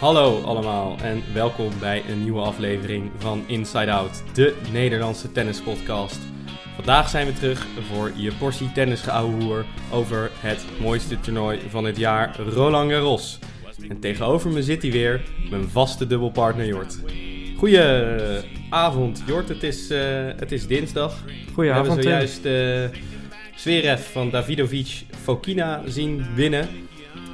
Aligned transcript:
Hallo 0.00 0.42
allemaal 0.42 0.96
en 1.02 1.22
welkom 1.34 1.70
bij 1.80 2.02
een 2.08 2.22
nieuwe 2.22 2.40
aflevering 2.40 3.10
van 3.18 3.44
Inside 3.46 3.90
Out, 3.90 4.22
de 4.34 4.56
Nederlandse 4.72 5.32
tennispodcast. 5.32 6.18
Vandaag 6.74 7.08
zijn 7.08 7.26
we 7.26 7.32
terug 7.32 7.66
voor 7.92 8.12
je 8.16 8.32
portie 8.32 8.72
tennisgeouwehoer 8.72 9.64
over 9.92 10.30
het 10.34 10.64
mooiste 10.80 11.20
toernooi 11.20 11.60
van 11.68 11.84
het 11.84 11.96
jaar, 11.96 12.40
Roland 12.40 12.90
Garros. 12.90 13.38
En 13.88 14.00
tegenover 14.00 14.50
me 14.50 14.62
zit 14.62 14.82
hij 14.82 14.90
weer, 14.90 15.22
mijn 15.50 15.68
vaste 15.68 16.06
dubbelpartner 16.06 16.66
Jort. 16.66 16.98
Goedenavond 17.56 19.22
Jort, 19.26 19.48
het 19.48 19.62
is, 19.62 19.90
eh, 19.90 20.26
het 20.36 20.52
is 20.52 20.66
dinsdag. 20.66 21.24
Goedenavond. 21.52 22.04
We 22.04 22.08
hebben 22.08 22.28
zojuist 22.28 22.44
uh, 22.44 23.00
Zverev 23.56 24.12
van 24.12 24.30
Davidovic 24.30 25.02
Fokina 25.22 25.82
zien 25.86 26.26
winnen. 26.34 26.68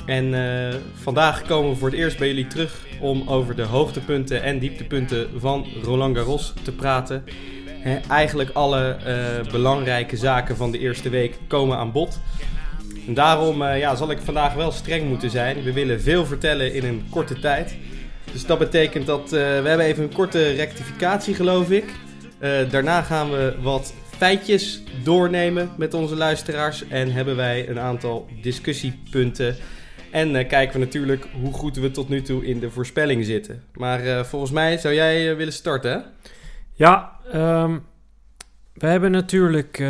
En 0.06 0.32
uh, 0.32 0.74
vandaag 0.94 1.42
komen 1.42 1.70
we 1.70 1.76
voor 1.76 1.88
het 1.88 1.98
eerst 1.98 2.18
bij 2.18 2.26
jullie 2.26 2.46
terug 2.46 2.86
om 3.00 3.28
over 3.28 3.56
de 3.56 3.62
hoogtepunten 3.62 4.42
en 4.42 4.58
dieptepunten 4.58 5.28
van 5.36 5.66
Roland 5.82 6.16
Garros 6.16 6.52
te 6.62 6.72
praten. 6.72 7.24
He, 7.66 7.98
eigenlijk 8.08 8.50
alle 8.52 8.96
uh, 9.06 9.52
belangrijke 9.52 10.16
zaken 10.16 10.56
van 10.56 10.70
de 10.70 10.78
eerste 10.78 11.08
week 11.08 11.38
komen 11.46 11.76
aan 11.76 11.92
bod. 11.92 12.20
En 13.06 13.14
daarom 13.14 13.62
uh, 13.62 13.78
ja, 13.78 13.94
zal 13.94 14.10
ik 14.10 14.18
vandaag 14.18 14.54
wel 14.54 14.72
streng 14.72 15.08
moeten 15.08 15.30
zijn. 15.30 15.62
We 15.62 15.72
willen 15.72 16.00
veel 16.00 16.26
vertellen 16.26 16.74
in 16.74 16.84
een 16.84 17.06
korte 17.10 17.38
tijd. 17.38 17.76
Dus 18.32 18.46
dat 18.46 18.58
betekent 18.58 19.06
dat 19.06 19.30
we 19.30 19.36
hebben 19.36 19.80
even 19.80 20.02
een 20.02 20.14
korte 20.14 20.50
rectificatie 20.50 21.34
geloof 21.34 21.70
ik. 21.70 21.84
daarna 22.70 23.02
gaan 23.02 23.30
we 23.30 23.54
wat 23.60 23.94
feitjes 24.16 24.82
doornemen 25.02 25.70
met 25.76 25.94
onze 25.94 26.16
luisteraars. 26.16 26.88
En 26.88 27.12
hebben 27.12 27.36
wij 27.36 27.68
een 27.68 27.80
aantal 27.80 28.26
discussiepunten. 28.42 29.56
En 30.10 30.34
uh, 30.34 30.48
kijken 30.48 30.80
we 30.80 30.84
natuurlijk 30.84 31.26
hoe 31.40 31.52
goed 31.52 31.76
we 31.76 31.90
tot 31.90 32.08
nu 32.08 32.22
toe 32.22 32.46
in 32.46 32.60
de 32.60 32.70
voorspelling 32.70 33.24
zitten. 33.24 33.62
Maar 33.72 34.04
uh, 34.04 34.24
volgens 34.24 34.50
mij 34.50 34.78
zou 34.78 34.94
jij 34.94 35.30
uh, 35.30 35.36
willen 35.36 35.52
starten, 35.52 35.90
hè? 35.90 35.98
Ja, 36.72 37.12
um, 37.34 37.84
we 38.72 38.86
hebben 38.86 39.10
natuurlijk 39.10 39.84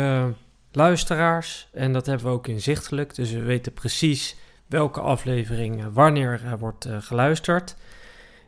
luisteraars. 0.71 1.67
En 1.73 1.93
dat 1.93 2.05
hebben 2.05 2.25
we 2.25 2.31
ook 2.31 2.47
inzichtelijk. 2.47 3.15
Dus 3.15 3.31
we 3.31 3.41
weten 3.41 3.73
precies 3.73 4.35
welke 4.67 4.99
aflevering 4.99 5.83
wanneer 5.93 6.41
wordt 6.59 6.87
geluisterd. 6.99 7.75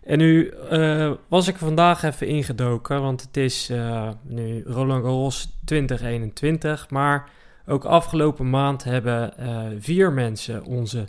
En 0.04 0.18
nu 0.18 0.54
was 1.28 1.48
ik 1.48 1.56
vandaag 1.56 2.04
even 2.04 2.28
ingedoken, 2.28 3.02
want 3.02 3.22
het 3.22 3.38
is 3.38 3.72
nu 4.22 4.64
Roland 4.66 5.04
Garros 5.04 5.58
2021. 5.66 6.90
Maar 6.90 7.30
ook 7.66 7.86
afgelopen 7.86 8.50
maand 8.50 8.84
hebben 8.84 9.34
vier 9.80 10.12
mensen 10.12 10.64
onze 10.64 11.08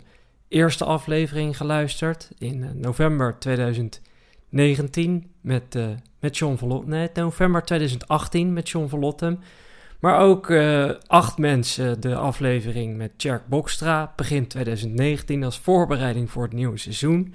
eerste 0.51 0.85
aflevering 0.85 1.57
geluisterd 1.57 2.29
in 2.37 2.71
november 2.73 3.35
2019 3.39 5.31
met, 5.41 5.75
uh, 5.75 5.85
met 6.19 6.37
John 6.37 6.55
Verlotten. 6.55 6.89
Nee, 6.89 7.09
november 7.13 7.63
2018 7.63 8.53
met 8.53 8.69
John 8.69 8.87
Verlotten. 8.87 9.43
Maar 9.99 10.19
ook 10.19 10.49
uh, 10.49 10.91
acht 11.07 11.37
mensen 11.37 12.01
de 12.01 12.15
aflevering 12.15 12.97
met 12.97 13.11
Tjerk 13.17 13.47
Bokstra 13.47 14.13
begin 14.15 14.47
2019 14.47 15.43
als 15.43 15.59
voorbereiding 15.59 16.31
voor 16.31 16.43
het 16.43 16.53
nieuwe 16.53 16.77
seizoen. 16.77 17.33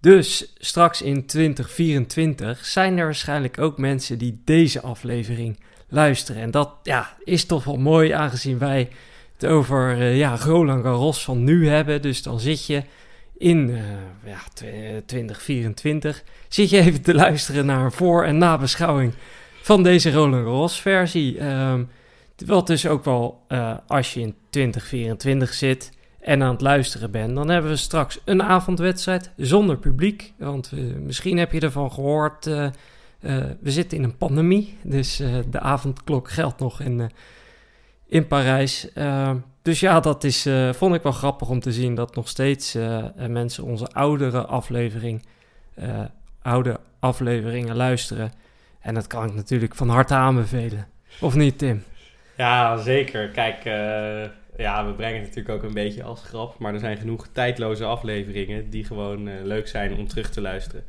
Dus 0.00 0.54
straks 0.58 1.02
in 1.02 1.26
2024 1.26 2.64
zijn 2.64 2.98
er 2.98 3.04
waarschijnlijk 3.04 3.58
ook 3.58 3.78
mensen 3.78 4.18
die 4.18 4.42
deze 4.44 4.80
aflevering 4.80 5.60
luisteren. 5.88 6.42
En 6.42 6.50
dat 6.50 6.70
ja, 6.82 7.16
is 7.24 7.44
toch 7.44 7.64
wel 7.64 7.76
mooi 7.76 8.10
aangezien 8.10 8.58
wij 8.58 8.88
over 9.44 9.98
uh, 9.98 10.16
ja, 10.16 10.36
Roland 10.36 10.82
Garros 10.82 11.24
van 11.24 11.44
nu 11.44 11.68
hebben. 11.68 12.02
Dus 12.02 12.22
dan 12.22 12.40
zit 12.40 12.66
je 12.66 12.82
in 13.38 13.68
uh, 13.68 13.78
ja, 14.24 14.38
2024 15.06 16.22
zit 16.48 16.70
je 16.70 16.78
even 16.78 17.02
te 17.02 17.14
luisteren 17.14 17.66
naar 17.66 17.84
een 17.84 17.92
voor- 17.92 18.24
en 18.24 18.38
nabeschouwing 18.38 19.12
van 19.62 19.82
deze 19.82 20.12
Roland 20.12 20.44
Garros 20.44 20.80
versie. 20.80 21.44
Um, 21.44 21.88
wat 22.46 22.66
dus 22.66 22.86
ook 22.86 23.04
wel 23.04 23.42
uh, 23.48 23.74
als 23.86 24.14
je 24.14 24.20
in 24.20 24.34
2024 24.50 25.54
zit 25.54 25.90
en 26.20 26.42
aan 26.42 26.52
het 26.52 26.60
luisteren 26.60 27.10
bent, 27.10 27.34
dan 27.34 27.48
hebben 27.48 27.70
we 27.70 27.76
straks 27.76 28.20
een 28.24 28.42
avondwedstrijd 28.42 29.30
zonder 29.36 29.76
publiek. 29.76 30.32
Want 30.38 30.72
misschien 31.02 31.38
heb 31.38 31.52
je 31.52 31.60
ervan 31.60 31.92
gehoord, 31.92 32.44
we 33.60 33.70
zitten 33.70 33.98
in 33.98 34.04
een 34.04 34.16
pandemie, 34.16 34.76
dus 34.82 35.16
de 35.50 35.60
avondklok 35.60 36.30
geldt 36.30 36.58
nog 36.58 36.80
in 36.80 37.10
in 38.08 38.26
Parijs. 38.26 38.88
Uh, 38.94 39.30
dus 39.62 39.80
ja, 39.80 40.00
dat 40.00 40.24
is, 40.24 40.46
uh, 40.46 40.72
vond 40.72 40.94
ik 40.94 41.02
wel 41.02 41.12
grappig 41.12 41.48
om 41.48 41.60
te 41.60 41.72
zien 41.72 41.94
dat 41.94 42.14
nog 42.14 42.28
steeds 42.28 42.74
uh, 42.74 43.04
mensen 43.28 43.64
onze 43.64 43.86
oudere 43.86 44.46
aflevering, 44.46 45.24
oude 46.42 46.80
afleveringen 46.98 47.76
luisteren. 47.76 48.32
En 48.80 48.94
dat 48.94 49.06
kan 49.06 49.24
ik 49.24 49.34
natuurlijk 49.34 49.74
van 49.74 49.88
harte 49.88 50.14
aanbevelen. 50.14 50.88
Of 51.20 51.34
niet, 51.34 51.58
Tim? 51.58 51.82
Ja, 52.36 52.76
zeker. 52.76 53.28
Kijk, 53.28 53.64
ja, 54.56 54.86
we 54.86 54.92
brengen 54.92 55.20
het 55.20 55.28
natuurlijk 55.28 55.54
ook 55.54 55.62
een 55.62 55.74
beetje 55.74 56.02
als 56.02 56.22
grap. 56.22 56.58
Maar 56.58 56.74
er 56.74 56.80
zijn 56.80 56.96
genoeg 56.96 57.28
tijdloze 57.32 57.84
afleveringen 57.84 58.70
die 58.70 58.84
gewoon 58.84 59.46
leuk 59.46 59.68
zijn 59.68 59.96
om 59.96 60.08
terug 60.08 60.30
te 60.30 60.40
luisteren. 60.40 60.84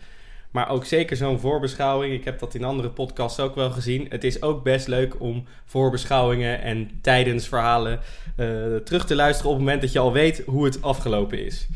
Maar 0.52 0.70
ook 0.70 0.86
zeker 0.86 1.18
zo'n 1.18 1.40
voorbeschouwing. 1.40 2.14
Ik 2.14 2.26
heb 2.26 2.40
dat 2.40 2.54
in 2.54 2.64
andere 2.64 2.90
podcasts 2.90 3.40
ook 3.40 3.56
wel 3.56 3.72
gezien. 3.72 4.06
Het 4.10 4.24
is 4.24 4.42
ook 4.42 4.64
best 4.64 4.88
leuk 4.88 5.22
om 5.22 5.46
voorbeschouwingen 5.66 6.62
en 6.62 7.00
tijdens 7.02 7.48
verhalen 7.48 8.00
uh, 8.38 8.76
terug 8.76 9.06
te 9.06 9.16
luisteren 9.16 9.52
op 9.52 9.58
het 9.58 9.66
moment 9.66 9.82
dat 9.82 9.92
je 9.92 10.00
al 10.00 10.14
weet 10.14 10.44
hoe 10.46 10.66
het 10.66 10.82
afgelopen 10.82 11.46
is. 11.46 11.68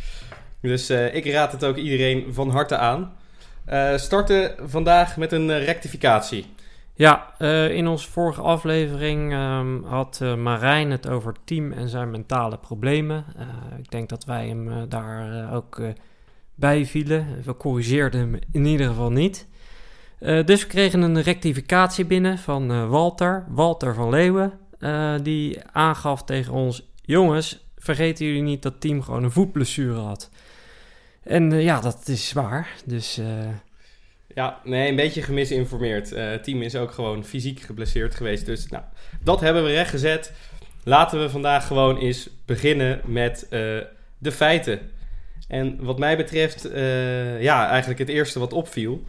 Dus 0.61 0.89
uh, 0.89 1.15
ik 1.15 1.25
raad 1.25 1.51
het 1.51 1.63
ook 1.63 1.75
iedereen 1.75 2.33
van 2.33 2.49
harte 2.49 2.77
aan. 2.77 3.13
Uh, 3.69 3.97
starten 3.97 4.55
vandaag 4.59 5.17
met 5.17 5.31
een 5.31 5.59
rectificatie. 5.59 6.45
Ja, 6.93 7.39
in 7.69 7.87
onze 7.87 8.09
vorige 8.09 8.41
aflevering 8.41 9.33
um, 9.33 9.83
had 9.83 10.19
Marijn 10.37 10.91
het 10.91 11.07
over 11.07 11.33
team 11.43 11.71
en 11.71 11.89
zijn 11.89 12.11
mentale 12.11 12.57
problemen. 12.57 13.25
ik 13.77 13.91
denk 13.91 14.09
dat 14.09 14.25
wij 14.25 14.47
hem 14.47 14.89
daar 14.89 15.53
ook 15.53 15.81
bijvielen. 16.55 17.41
We 17.43 17.57
corrigeerden 17.57 18.19
hem 18.19 18.39
in 18.51 18.65
ieder 18.65 18.87
geval 18.87 19.11
niet. 19.11 19.49
Uh, 20.21 20.45
dus 20.45 20.61
we 20.61 20.67
kregen 20.67 21.01
een 21.01 21.21
rectificatie 21.21 22.05
binnen 22.05 22.37
van 22.37 22.71
uh, 22.71 22.89
Walter, 22.89 23.45
Walter 23.49 23.93
van 23.93 24.09
Leeuwen, 24.09 24.59
uh, 24.79 25.15
die 25.23 25.59
aangaf 25.71 26.23
tegen 26.23 26.53
ons: 26.53 26.89
Jongens, 27.01 27.65
vergeten 27.77 28.25
jullie 28.25 28.41
niet 28.41 28.61
dat 28.61 28.81
team 28.81 29.01
gewoon 29.01 29.23
een 29.23 29.31
voetblessure 29.31 29.99
had. 29.99 30.29
En 31.23 31.51
ja, 31.61 31.79
dat 31.79 32.07
is 32.07 32.33
waar. 32.33 32.69
Dus. 32.85 33.19
Ja, 34.35 34.59
nee, 34.63 34.89
een 34.89 34.95
beetje 34.95 35.21
gemisinformeerd. 35.21 36.09
het 36.09 36.43
team 36.43 36.61
is 36.61 36.75
ook 36.75 36.91
gewoon 36.91 37.25
fysiek 37.25 37.59
geblesseerd 37.59 38.15
geweest. 38.15 38.45
Dus 38.45 38.67
nou, 38.67 38.83
dat 39.23 39.39
hebben 39.39 39.63
we 39.63 39.71
rechtgezet. 39.71 40.33
Laten 40.83 41.19
we 41.21 41.29
vandaag 41.29 41.67
gewoon 41.67 41.97
eens 41.97 42.29
beginnen 42.45 43.01
met 43.05 43.47
de 44.17 44.31
feiten. 44.31 44.79
En 45.51 45.83
wat 45.83 45.99
mij 45.99 46.17
betreft, 46.17 46.65
uh, 46.65 47.41
ja, 47.41 47.69
eigenlijk 47.69 47.99
het 47.99 48.09
eerste 48.09 48.39
wat 48.39 48.53
opviel. 48.53 49.03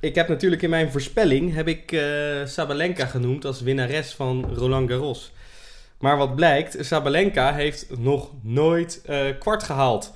Ik 0.00 0.14
heb 0.14 0.28
natuurlijk 0.28 0.62
in 0.62 0.70
mijn 0.70 0.90
voorspelling 0.90 1.54
heb 1.54 1.68
ik 1.68 1.92
uh, 1.92 2.00
Sabalenka 2.44 3.06
genoemd 3.06 3.44
als 3.44 3.60
winnares 3.60 4.14
van 4.14 4.54
Roland 4.54 4.90
Garros. 4.90 5.32
Maar 5.98 6.16
wat 6.16 6.36
blijkt, 6.36 6.76
Sabalenka 6.80 7.54
heeft 7.54 7.98
nog 7.98 8.30
nooit 8.42 9.02
uh, 9.10 9.20
kwart 9.38 9.62
gehaald 9.62 10.14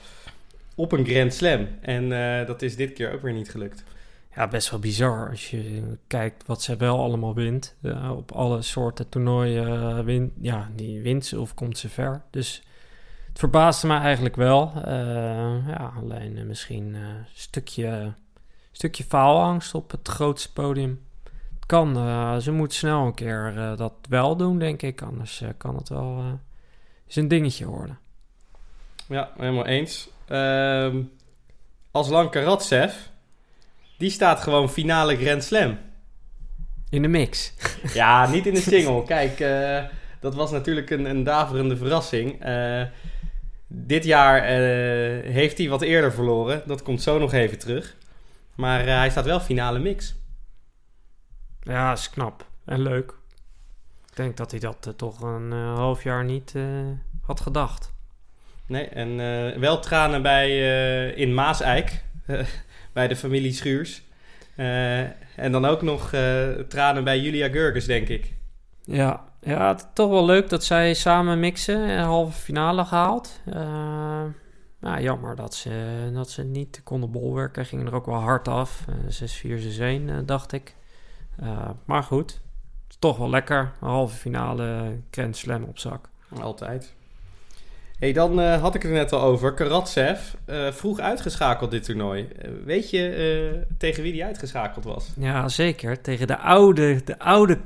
op 0.74 0.92
een 0.92 1.06
Grand 1.06 1.34
Slam. 1.34 1.68
En 1.80 2.08
dat 2.46 2.62
is 2.62 2.76
dit 2.76 2.92
keer 2.92 3.12
ook 3.12 3.22
weer 3.22 3.32
niet 3.32 3.50
gelukt. 3.50 3.84
Ja, 4.34 4.48
best 4.48 4.70
wel 4.70 4.80
bizar 4.80 5.30
als 5.30 5.50
je 5.50 5.82
kijkt 6.06 6.46
wat 6.46 6.62
ze 6.62 6.76
wel 6.76 6.98
allemaal 6.98 7.34
wint. 7.34 7.74
op 8.16 8.32
alle 8.32 8.62
soorten 8.62 9.08
toernooien 9.08 10.32
ja, 10.40 10.70
die 10.76 11.00
wint 11.00 11.26
ze 11.26 11.40
of 11.40 11.54
komt 11.54 11.78
ze 11.78 11.88
ver. 11.88 12.22
Dus 12.30 12.62
het 13.32 13.40
verbaasde 13.40 13.86
me 13.86 13.98
eigenlijk 13.98 14.36
wel. 14.36 14.72
Uh, 14.76 15.68
ja, 15.68 15.92
alleen 15.96 16.36
uh, 16.36 16.44
misschien 16.44 16.94
een 16.94 17.00
uh, 17.00 17.08
stukje, 17.34 18.12
stukje 18.72 19.04
faalangst 19.04 19.74
op 19.74 19.90
het 19.90 20.08
grootste 20.08 20.52
podium. 20.52 21.00
Het 21.54 21.66
kan, 21.66 21.94
ze 22.42 22.52
moet 22.52 22.72
snel 22.72 23.06
een 23.06 23.14
keer 23.14 23.54
dat 23.76 23.92
wel 24.08 24.36
doen, 24.36 24.58
denk 24.58 24.82
ik. 24.82 25.02
Anders 25.02 25.42
kan 25.56 25.76
het 25.76 25.88
wel 25.88 26.38
eens 27.06 27.16
een 27.16 27.28
dingetje 27.28 27.66
worden. 27.66 27.98
Ja, 29.08 29.30
helemaal 29.36 29.66
eens. 29.66 30.08
Ehm, 30.28 31.02
als 31.90 32.28
Karatsev, 32.30 32.94
die 33.98 34.10
staat 34.10 34.40
gewoon 34.40 34.70
finale 34.70 35.16
Grand 35.16 35.44
Slam. 35.44 35.78
In 36.90 37.02
de 37.02 37.08
mix. 37.08 37.52
ja, 37.94 38.28
niet 38.30 38.46
in 38.46 38.54
de 38.54 38.60
single. 38.60 39.04
Kijk, 39.04 39.38
dat 40.20 40.34
was 40.34 40.50
natuurlijk 40.50 40.90
een, 40.90 41.04
een 41.04 41.24
daverende 41.24 41.76
verrassing. 41.76 42.40
Dit 43.74 44.04
jaar 44.04 44.42
uh, 44.42 45.32
heeft 45.32 45.58
hij 45.58 45.68
wat 45.68 45.82
eerder 45.82 46.12
verloren. 46.12 46.62
Dat 46.66 46.82
komt 46.82 47.02
zo 47.02 47.18
nog 47.18 47.32
even 47.32 47.58
terug. 47.58 47.96
Maar 48.54 48.80
uh, 48.86 48.96
hij 48.96 49.10
staat 49.10 49.24
wel 49.24 49.40
finale 49.40 49.78
mix. 49.78 50.14
Ja, 51.62 51.92
is 51.92 52.10
knap 52.10 52.46
en 52.64 52.82
leuk. 52.82 53.14
Ik 54.10 54.16
denk 54.16 54.36
dat 54.36 54.50
hij 54.50 54.60
dat 54.60 54.86
uh, 54.88 54.94
toch 54.94 55.20
een 55.20 55.52
half 55.52 56.02
jaar 56.02 56.24
niet 56.24 56.54
had 57.22 57.40
gedacht. 57.40 57.92
Nee, 58.66 58.88
en 58.88 59.16
wel 59.60 59.80
tranen 59.80 60.22
bij 60.22 60.58
in 61.10 61.34
Maaseik. 61.34 62.04
bij 62.92 63.08
de 63.08 63.16
familie 63.16 63.52
Schuurs. 63.52 64.02
en 65.36 65.52
dan 65.52 65.64
ook 65.64 65.82
nog 65.82 66.08
tranen 66.68 67.04
bij 67.04 67.20
Julia 67.20 67.48
Gurgis, 67.48 67.84
denk 67.84 68.08
ik. 68.08 68.32
Ja, 68.84 69.31
ja, 69.44 69.74
toch 69.94 70.10
wel 70.10 70.24
leuk 70.24 70.48
dat 70.48 70.64
zij 70.64 70.94
samen 70.94 71.40
mixen. 71.40 71.84
en 71.84 72.04
halve 72.04 72.38
finale 72.38 72.84
gehaald. 72.84 73.40
Uh, 73.48 73.54
nou, 74.80 75.00
jammer 75.00 75.36
dat 75.36 75.54
ze, 75.54 76.10
dat 76.14 76.30
ze 76.30 76.42
niet 76.42 76.80
konden 76.84 77.10
bolwerken. 77.10 77.66
Gingen 77.66 77.86
er 77.86 77.94
ook 77.94 78.06
wel 78.06 78.20
hard 78.20 78.48
af. 78.48 78.84
Uh, 79.44 80.00
6-4, 80.18 80.20
6-1, 80.20 80.24
dacht 80.24 80.52
ik. 80.52 80.74
Maar 81.84 82.02
goed, 82.02 82.40
toch 82.98 83.16
wel 83.16 83.30
lekker. 83.30 83.72
Een 83.80 83.88
halve 83.88 84.16
finale 84.16 84.96
Grand 85.10 85.36
Slam 85.36 85.62
op 85.62 85.78
zak. 85.78 86.08
Altijd. 86.40 86.94
Hey, 87.98 88.12
dan 88.12 88.40
uh, 88.40 88.60
had 88.60 88.74
ik 88.74 88.82
het 88.82 88.92
net 88.92 89.12
al 89.12 89.20
over. 89.20 89.54
Karatsev, 89.54 90.20
vroeg 90.70 90.98
uitgeschakeld 90.98 91.70
dit 91.70 91.84
toernooi. 91.84 92.28
weet 92.64 92.90
je 92.90 93.66
tegen 93.78 94.02
wie 94.02 94.12
die 94.12 94.24
uitgeschakeld 94.24 94.84
was? 94.84 95.12
Ja, 95.16 95.48
zeker. 95.48 96.00
Tegen 96.00 96.26
de 96.26 96.38
oude, 96.38 97.04
de 97.04 97.18
oude 97.18 97.60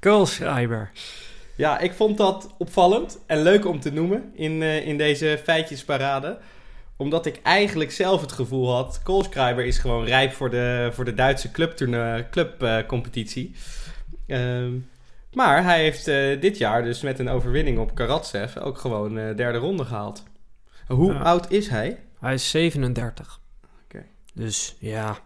Kohli. 0.00 0.16
Koolschrijver. 0.16 0.90
Ja, 1.56 1.78
ik 1.78 1.92
vond 1.92 2.16
dat 2.16 2.54
opvallend 2.58 3.18
en 3.26 3.42
leuk 3.42 3.66
om 3.66 3.80
te 3.80 3.92
noemen 3.92 4.30
in, 4.34 4.52
uh, 4.52 4.86
in 4.86 4.98
deze 4.98 5.40
feitjesparade. 5.44 6.38
Omdat 6.96 7.26
ik 7.26 7.40
eigenlijk 7.42 7.90
zelf 7.90 8.20
het 8.20 8.32
gevoel 8.32 8.74
had... 8.74 9.00
Koolschrijver 9.02 9.64
is 9.64 9.78
gewoon 9.78 10.04
rijp 10.04 10.32
voor 10.32 10.50
de, 10.50 10.90
voor 10.92 11.04
de 11.04 11.14
Duitse 11.14 11.50
clubcompetitie. 12.30 13.54
Club, 14.26 14.40
uh, 14.40 14.68
maar 15.32 15.64
hij 15.64 15.82
heeft 15.82 16.08
uh, 16.08 16.40
dit 16.40 16.58
jaar 16.58 16.82
dus 16.82 17.00
met 17.00 17.18
een 17.18 17.28
overwinning 17.28 17.78
op 17.78 17.94
Karatsev... 17.94 18.56
ook 18.56 18.78
gewoon 18.78 19.18
uh, 19.18 19.36
derde 19.36 19.58
ronde 19.58 19.84
gehaald. 19.84 20.22
Hoe 20.86 21.12
ja. 21.12 21.18
oud 21.18 21.50
is 21.50 21.68
hij? 21.68 21.98
Hij 22.20 22.34
is 22.34 22.50
37. 22.50 23.40
Oké. 23.62 23.74
Okay. 23.84 24.06
Dus 24.34 24.76
ja, 24.78 25.18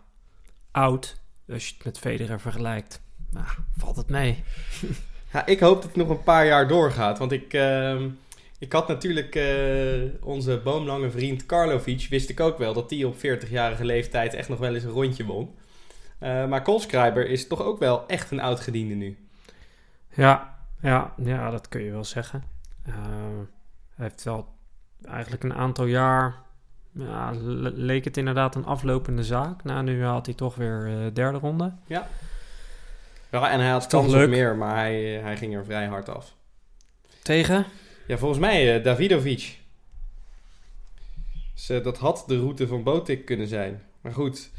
oud 0.71 1.21
als 1.49 1.69
je 1.69 1.75
het 1.75 1.85
met 1.85 1.99
Federer 1.99 2.41
vergelijkt. 2.41 3.03
Nou, 3.35 3.47
valt 3.77 3.97
het 3.97 4.09
mee. 4.09 4.45
ja, 5.33 5.47
ik 5.47 5.61
hoop 5.61 5.75
dat 5.75 5.85
het 5.85 5.97
nog 5.97 6.09
een 6.09 6.23
paar 6.23 6.47
jaar 6.47 6.69
doorgaat. 6.69 7.19
Want 7.19 7.33
ik, 7.33 7.53
uh, 7.53 8.03
ik 8.59 8.73
had 8.73 8.89
natuurlijk 8.89 9.35
uh, 9.35 10.03
onze 10.21 10.61
boomlange 10.65 11.11
vriend 11.11 11.47
Karlovic... 11.47 12.07
wist 12.11 12.31
ik 12.31 12.41
ook 12.41 12.59
wel 12.59 12.75
dat 12.75 12.89
die 12.89 13.07
op 13.07 13.17
40-jarige 13.17 13.85
leeftijd 13.85 14.35
echt 14.35 14.49
nog 14.49 14.59
wel 14.59 14.75
eens 14.75 14.85
een 14.85 14.91
rondje 14.91 15.25
won. 15.25 15.55
Uh, 16.21 16.47
maar 16.47 16.63
Kolskrijber 16.63 17.29
is 17.29 17.47
toch 17.47 17.63
ook 17.63 17.79
wel 17.79 18.07
echt 18.07 18.31
een 18.31 18.41
oud 18.41 18.61
gediende 18.61 18.95
nu. 18.95 19.19
Ja, 20.15 20.57
ja, 20.81 21.15
ja 21.17 21.51
dat 21.51 21.69
kun 21.69 21.83
je 21.83 21.91
wel 21.91 22.05
zeggen. 22.05 22.45
Uh, 22.89 22.95
hij 23.95 24.07
heeft 24.07 24.25
wel 24.25 24.49
eigenlijk 25.05 25.43
een 25.43 25.55
aantal 25.55 25.85
jaar... 25.85 26.43
Ja, 26.93 27.33
leek 27.75 28.05
het 28.05 28.17
inderdaad 28.17 28.55
een 28.55 28.65
aflopende 28.65 29.25
zaak. 29.25 29.65
Nou, 29.65 29.83
nu 29.83 30.05
had 30.05 30.27
hij 30.27 30.35
toch 30.35 30.55
weer 30.55 31.11
derde 31.15 31.39
ronde. 31.39 31.73
Ja. 31.87 32.09
Ja, 33.35 33.51
en 33.51 33.61
hij 33.61 33.71
had 33.71 33.87
kans 33.87 34.15
op 34.15 34.29
meer, 34.29 34.57
maar 34.57 34.77
hij, 34.77 35.03
hij 35.03 35.37
ging 35.37 35.55
er 35.55 35.65
vrij 35.65 35.87
hard 35.87 36.09
af. 36.09 36.35
Tegen? 37.23 37.65
Ja, 38.07 38.19
volgens 38.19 38.41
mij 38.41 38.77
uh, 38.77 38.85
Davidovic. 38.85 39.59
Dus, 41.55 41.71
uh, 41.71 41.85
dat 41.85 41.99
had 41.99 42.25
de 42.27 42.39
route 42.39 42.67
van 42.67 42.83
Botik 42.83 43.25
kunnen 43.25 43.49
zijn. 43.49 43.83
Maar 44.01 44.13
goed. 44.13 44.51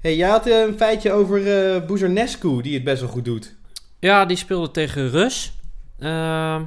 Hey, 0.00 0.16
jij 0.16 0.28
had 0.28 0.46
uh, 0.46 0.60
een 0.60 0.76
feitje 0.76 1.12
over 1.12 1.38
uh, 1.38 2.62
die 2.62 2.74
het 2.74 2.84
best 2.84 3.00
wel 3.00 3.10
goed 3.10 3.24
doet. 3.24 3.54
Ja, 3.98 4.24
die 4.24 4.36
speelde 4.36 4.70
tegen 4.70 5.10
Rus. 5.10 5.52
Ehm, 5.98 6.62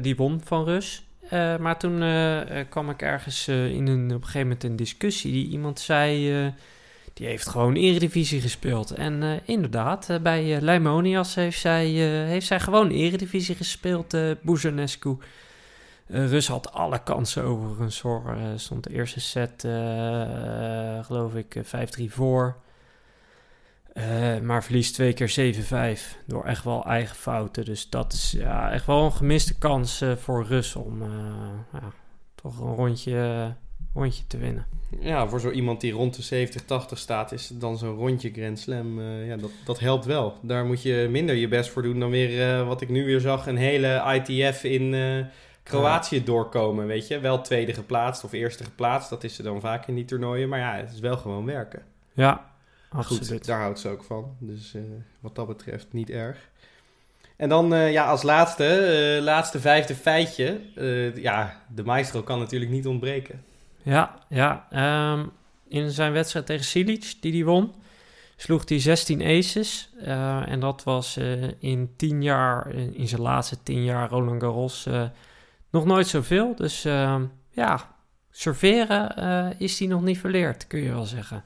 die 0.00 0.16
won 0.16 0.40
van 0.44 0.64
Rus. 0.64 1.04
maar 1.30 1.78
toen 1.78 1.98
kwam 2.68 2.90
ik 2.90 3.02
ergens 3.02 3.48
in 3.48 3.86
een, 3.86 4.04
op 4.04 4.10
een 4.10 4.24
gegeven 4.24 4.40
moment 4.40 4.64
een 4.64 4.76
discussie. 4.76 5.32
Die 5.32 5.48
iemand 5.48 5.80
zei 5.80 6.52
die 7.16 7.26
heeft 7.26 7.48
gewoon 7.48 7.74
Eredivisie 7.74 8.40
gespeeld. 8.40 8.90
En 8.90 9.22
uh, 9.22 9.32
inderdaad, 9.44 10.08
uh, 10.10 10.18
bij 10.18 10.56
uh, 10.56 10.60
Leimonias 10.60 11.34
heeft 11.34 11.60
zij, 11.60 11.86
heeft 12.26 12.46
zij 12.46 12.60
gewoon 12.60 12.90
Eredivisie 12.90 13.54
gespeeld, 13.54 14.14
uh. 14.14 14.30
Rus 16.06 16.48
had 16.48 16.72
alle 16.72 17.02
kansen 17.02 17.42
overigens 17.42 18.00
hoor. 18.00 18.36
stond 18.56 18.84
de 18.84 18.92
eerste 18.92 19.20
set, 19.20 19.60
geloof 21.06 21.34
ik, 21.34 21.56
5-3 21.64 22.04
voor. 22.08 22.56
maar 24.42 24.64
verliest 24.64 24.94
twee 24.94 25.12
keer 25.12 25.54
7-5 25.96 26.00
door 26.26 26.44
echt 26.44 26.64
wel 26.64 26.84
eigen 26.84 27.16
fouten. 27.16 27.64
Dus 27.64 27.90
dat 27.90 28.12
is 28.12 28.30
ja, 28.30 28.70
echt 28.70 28.86
wel 28.86 29.04
een 29.04 29.12
gemiste 29.12 29.58
kans 29.58 30.02
voor 30.16 30.44
Rus 30.44 30.74
om 30.74 31.02
ja, 31.72 31.92
toch 32.34 32.60
een 32.60 32.74
rondje, 32.74 33.54
rondje 33.96 34.26
te 34.26 34.38
winnen 34.38 34.66
ja, 35.00 35.28
voor 35.28 35.40
zo 35.40 35.50
iemand 35.50 35.80
die 35.80 35.92
rond 35.92 36.14
de 36.14 36.22
70, 36.22 36.64
80 36.64 36.98
staat, 36.98 37.32
is 37.32 37.50
dan 37.54 37.78
zo'n 37.78 37.96
rondje 37.96 38.30
Grand 38.30 38.58
Slam. 38.58 38.98
Uh, 38.98 39.26
ja, 39.26 39.36
dat, 39.36 39.50
dat 39.64 39.78
helpt 39.78 40.04
wel. 40.04 40.38
Daar 40.42 40.64
moet 40.64 40.82
je 40.82 41.06
minder 41.10 41.34
je 41.34 41.48
best 41.48 41.70
voor 41.70 41.82
doen 41.82 42.00
dan 42.00 42.10
weer, 42.10 42.58
uh, 42.60 42.66
wat 42.66 42.80
ik 42.80 42.88
nu 42.88 43.04
weer 43.04 43.20
zag, 43.20 43.46
een 43.46 43.56
hele 43.56 44.22
ITF 44.24 44.64
in 44.64 44.92
uh, 44.92 45.24
Kroatië 45.62 46.16
ja. 46.16 46.24
doorkomen. 46.24 46.86
Weet 46.86 47.08
je, 47.08 47.20
wel 47.20 47.40
tweede 47.40 47.72
geplaatst 47.72 48.24
of 48.24 48.32
eerste 48.32 48.64
geplaatst. 48.64 49.10
Dat 49.10 49.24
is 49.24 49.34
ze 49.34 49.42
dan 49.42 49.60
vaak 49.60 49.86
in 49.86 49.94
die 49.94 50.04
toernooien. 50.04 50.48
Maar 50.48 50.58
ja, 50.58 50.76
het 50.76 50.92
is 50.92 51.00
wel 51.00 51.16
gewoon 51.16 51.44
werken. 51.44 51.82
Ja, 52.12 52.50
absoluut. 52.88 53.28
Goed, 53.28 53.46
daar 53.46 53.60
houdt 53.60 53.80
ze 53.80 53.88
ook 53.88 54.04
van. 54.04 54.36
Dus 54.38 54.74
wat 55.20 55.34
dat 55.34 55.46
betreft 55.46 55.86
niet 55.90 56.10
erg. 56.10 56.48
En 57.36 57.48
dan 57.48 57.74
ja, 57.74 58.06
als 58.06 58.22
laatste, 58.22 59.18
laatste 59.22 59.60
vijfde 59.60 59.94
feitje. 59.94 60.60
ja, 61.14 61.60
de 61.74 61.84
maestro 61.84 62.22
kan 62.22 62.38
natuurlijk 62.38 62.70
niet 62.70 62.86
ontbreken. 62.86 63.44
Ja, 63.86 64.18
ja. 64.28 64.66
Um, 65.12 65.32
in 65.68 65.90
zijn 65.90 66.12
wedstrijd 66.12 66.46
tegen 66.46 66.64
Silic, 66.64 67.14
die 67.20 67.32
hij 67.32 67.44
won, 67.44 67.74
sloeg 68.36 68.68
hij 68.68 68.80
16 68.80 69.22
aces. 69.22 69.90
Uh, 70.02 70.50
en 70.50 70.60
dat 70.60 70.82
was 70.84 71.18
uh, 71.18 71.42
in 71.58 71.92
10 71.96 72.22
jaar, 72.22 72.74
in 72.74 73.08
zijn 73.08 73.20
laatste 73.20 73.62
10 73.62 73.84
jaar 73.84 74.08
Roland 74.08 74.42
Garros, 74.42 74.86
uh, 74.86 75.08
nog 75.70 75.84
nooit 75.84 76.06
zoveel. 76.06 76.54
Dus 76.54 76.84
ehm, 76.84 77.24
ja, 77.50 77.94
serveren 78.30 79.58
is 79.58 79.78
hij 79.78 79.88
nog 79.88 80.02
niet 80.02 80.18
verleerd, 80.18 80.66
kun 80.66 80.80
je 80.80 80.90
wel 80.90 81.04
zeggen. 81.04 81.44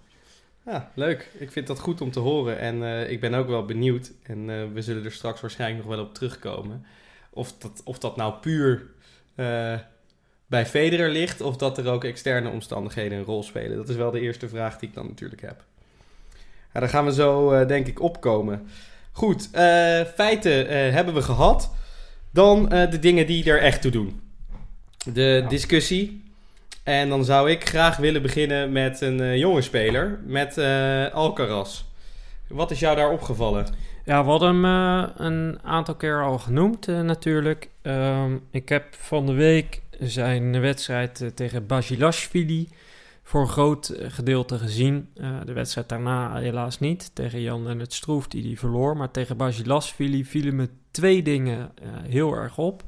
Ja, 0.67 0.91
leuk. 0.95 1.31
Ik 1.39 1.53
vind 1.53 1.67
dat 1.67 1.79
goed 1.79 2.01
om 2.01 2.11
te 2.11 2.21
horen. 2.21 2.59
En 2.59 3.09
ik 3.11 3.21
ben 3.21 3.35
ook 3.35 3.49
wel 3.49 3.65
benieuwd. 3.65 4.13
En 4.23 4.73
we 4.75 4.83
zullen 4.83 5.05
er 5.05 5.13
straks 5.13 5.41
waarschijnlijk 5.41 5.87
nog 5.87 5.97
wel 5.97 6.05
op 6.05 6.15
terugkomen. 6.15 6.87
Of 7.31 7.53
dat, 7.59 7.81
of 7.85 7.99
dat 7.99 8.17
nou 8.17 8.35
puur 8.35 8.87
bij 10.51 10.67
Federer 10.67 11.09
ligt 11.09 11.41
of 11.41 11.57
dat 11.57 11.79
er 11.79 11.89
ook 11.89 12.05
externe 12.05 12.49
omstandigheden 12.49 13.19
een 13.19 13.25
rol 13.25 13.43
spelen. 13.43 13.77
Dat 13.77 13.89
is 13.89 13.97
wel 13.97 14.11
de 14.11 14.21
eerste 14.21 14.49
vraag 14.49 14.79
die 14.79 14.89
ik 14.89 14.95
dan 14.95 15.07
natuurlijk 15.07 15.41
heb. 15.41 15.65
Ja, 16.73 16.81
daar 16.81 16.89
gaan 16.89 17.05
we 17.05 17.13
zo 17.13 17.53
uh, 17.53 17.67
denk 17.67 17.87
ik 17.87 18.01
opkomen. 18.01 18.69
Goed, 19.13 19.49
uh, 19.55 19.61
feiten 20.15 20.65
uh, 20.65 20.71
hebben 20.71 21.15
we 21.15 21.23
gehad. 21.23 21.73
Dan 22.31 22.69
de 22.69 22.99
dingen 22.99 23.27
die 23.27 23.51
er 23.51 23.61
echt 23.61 23.83
toe 23.83 23.91
doen. 23.91 24.21
De 25.13 25.45
discussie. 25.49 26.25
En 26.83 27.09
dan 27.09 27.25
zou 27.25 27.51
ik 27.51 27.69
graag 27.69 27.97
willen 27.97 28.23
beginnen 28.23 28.73
met 28.73 29.01
een 29.01 29.39
jonge 29.39 29.61
speler, 29.61 30.21
met 30.25 30.59
Alcaraz. 31.13 31.85
Wat 32.47 32.71
is 32.71 32.81
jou 32.81 32.97
daar 32.97 33.11
opgevallen? 33.11 33.67
Ja, 34.05 34.25
we 34.25 34.31
hadden 34.31 34.49
hem 34.49 34.65
een 35.17 35.59
aantal 35.63 35.95
keer 35.95 36.23
al 36.23 36.39
genoemd 36.39 36.87
natuurlijk. 36.87 37.69
Um, 37.83 38.43
ik 38.51 38.69
heb 38.69 38.85
van 38.91 39.27
de 39.27 39.33
week 39.33 39.83
zijn 40.01 40.61
wedstrijd 40.61 41.21
eh, 41.21 41.29
tegen 41.29 41.67
Basilashvili 41.67 42.69
voor 43.23 43.41
een 43.41 43.49
groot 43.49 43.89
eh, 43.89 44.11
gedeelte 44.11 44.59
gezien. 44.59 45.09
Uh, 45.15 45.41
de 45.45 45.53
wedstrijd 45.53 45.89
daarna 45.89 46.37
helaas 46.37 46.79
niet. 46.79 47.15
Tegen 47.15 47.41
Jan 47.41 47.69
en 47.69 47.79
het 47.79 47.93
Stroef 47.93 48.27
die 48.27 48.43
die 48.43 48.59
verloor. 48.59 48.97
Maar 48.97 49.11
tegen 49.11 49.37
Basilashvili 49.37 50.25
vielen 50.25 50.57
me 50.57 50.69
twee 50.91 51.23
dingen 51.23 51.73
heel 52.03 52.35
erg 52.35 52.59
op. 52.59 52.83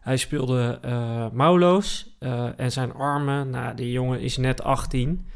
Hij 0.00 0.16
speelde 0.16 0.80
uh, 0.84 2.48
en 2.56 2.72
zijn 2.72 2.92
armen, 2.92 3.50
nou 3.50 3.74
die 3.74 3.92
jongen 3.92 4.20
is 4.20 4.36
net 4.36 4.62
18, 4.62 5.26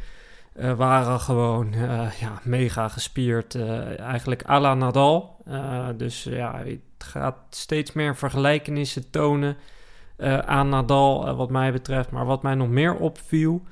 waren 0.77 1.21
gewoon 1.21 1.73
ja, 2.21 2.41
mega 2.43 2.89
gespierd. 2.89 3.55
eigenlijk 3.97 4.49
à 4.49 4.61
la 4.61 4.75
Nadal. 4.75 5.45
dus 5.97 6.23
ja, 6.23 6.63
het 6.65 6.81
gaat 6.99 7.37
steeds 7.51 7.93
meer 7.93 8.17
vergelijkenissen 8.17 9.11
tonen 9.11 9.57
uh, 10.21 10.39
aan 10.39 10.69
Nadal, 10.69 11.29
uh, 11.29 11.37
wat 11.37 11.51
mij 11.51 11.73
betreft. 11.73 12.11
Maar 12.11 12.27
wat 12.27 12.43
mij 12.43 12.55
nog 12.55 12.69
meer 12.69 12.97
opviel, 12.97 13.63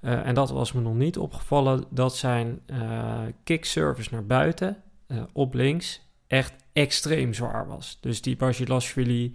uh, 0.00 0.26
en 0.26 0.34
dat 0.34 0.50
was 0.50 0.72
me 0.72 0.80
nog 0.80 0.94
niet 0.94 1.18
opgevallen, 1.18 1.84
dat 1.90 2.16
zijn 2.16 2.60
kickservice 3.44 4.08
naar 4.12 4.26
buiten 4.26 4.76
op 5.32 5.54
links 5.54 6.06
echt 6.26 6.54
extreem 6.72 7.34
zwaar 7.34 7.66
was. 7.66 7.98
Dus 8.00 8.22
die 8.22 8.36
Basilashvili, 8.36 9.32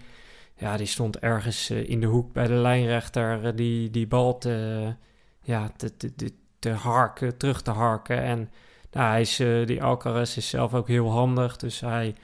ja, 0.55 0.77
die 0.77 0.85
stond 0.85 1.19
ergens 1.19 1.69
in 1.69 1.99
de 1.99 2.07
hoek 2.07 2.33
bij 2.33 2.47
de 2.47 2.53
lijnrechter 2.53 3.55
die, 3.55 3.89
die 3.89 4.07
bal 4.07 4.37
te, 4.37 4.95
ja, 5.41 5.71
te, 5.77 5.97
te, 5.97 6.15
te, 6.15 6.33
te 6.59 6.69
harken, 6.69 7.37
terug 7.37 7.61
te 7.61 7.71
harken. 7.71 8.21
En 8.21 8.49
nou, 8.91 9.09
hij 9.09 9.21
is, 9.21 9.35
die 9.65 9.83
Alcaraz 9.83 10.37
is 10.37 10.49
zelf 10.49 10.73
ook 10.73 10.87
heel 10.87 11.11
handig, 11.11 11.57
dus 11.57 11.79
hij 11.79 12.15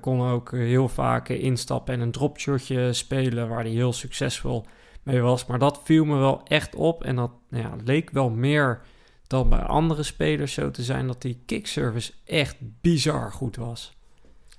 kon 0.00 0.28
ook 0.28 0.50
heel 0.52 0.88
vaak 0.88 1.28
instappen 1.28 1.94
en 1.94 2.00
een 2.00 2.10
dropshotje 2.10 2.92
spelen, 2.92 3.48
waar 3.48 3.62
hij 3.62 3.70
heel 3.70 3.92
succesvol 3.92 4.66
mee 5.02 5.20
was. 5.20 5.46
Maar 5.46 5.58
dat 5.58 5.80
viel 5.84 6.04
me 6.04 6.16
wel 6.16 6.40
echt 6.44 6.74
op. 6.74 7.04
En 7.04 7.16
dat 7.16 7.30
nou 7.48 7.62
ja, 7.62 7.74
leek 7.84 8.10
wel 8.10 8.30
meer 8.30 8.80
dan 9.26 9.48
bij 9.48 9.58
andere 9.58 10.02
spelers 10.02 10.52
zo 10.52 10.70
te 10.70 10.82
zijn... 10.82 11.06
dat 11.06 11.22
die 11.22 11.42
kickservice 11.46 12.12
echt 12.24 12.56
bizar 12.80 13.32
goed 13.32 13.56
was. 13.56 13.96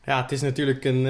Ja, 0.03 0.21
het 0.21 0.31
is 0.31 0.41
natuurlijk 0.41 0.85
een... 0.85 1.05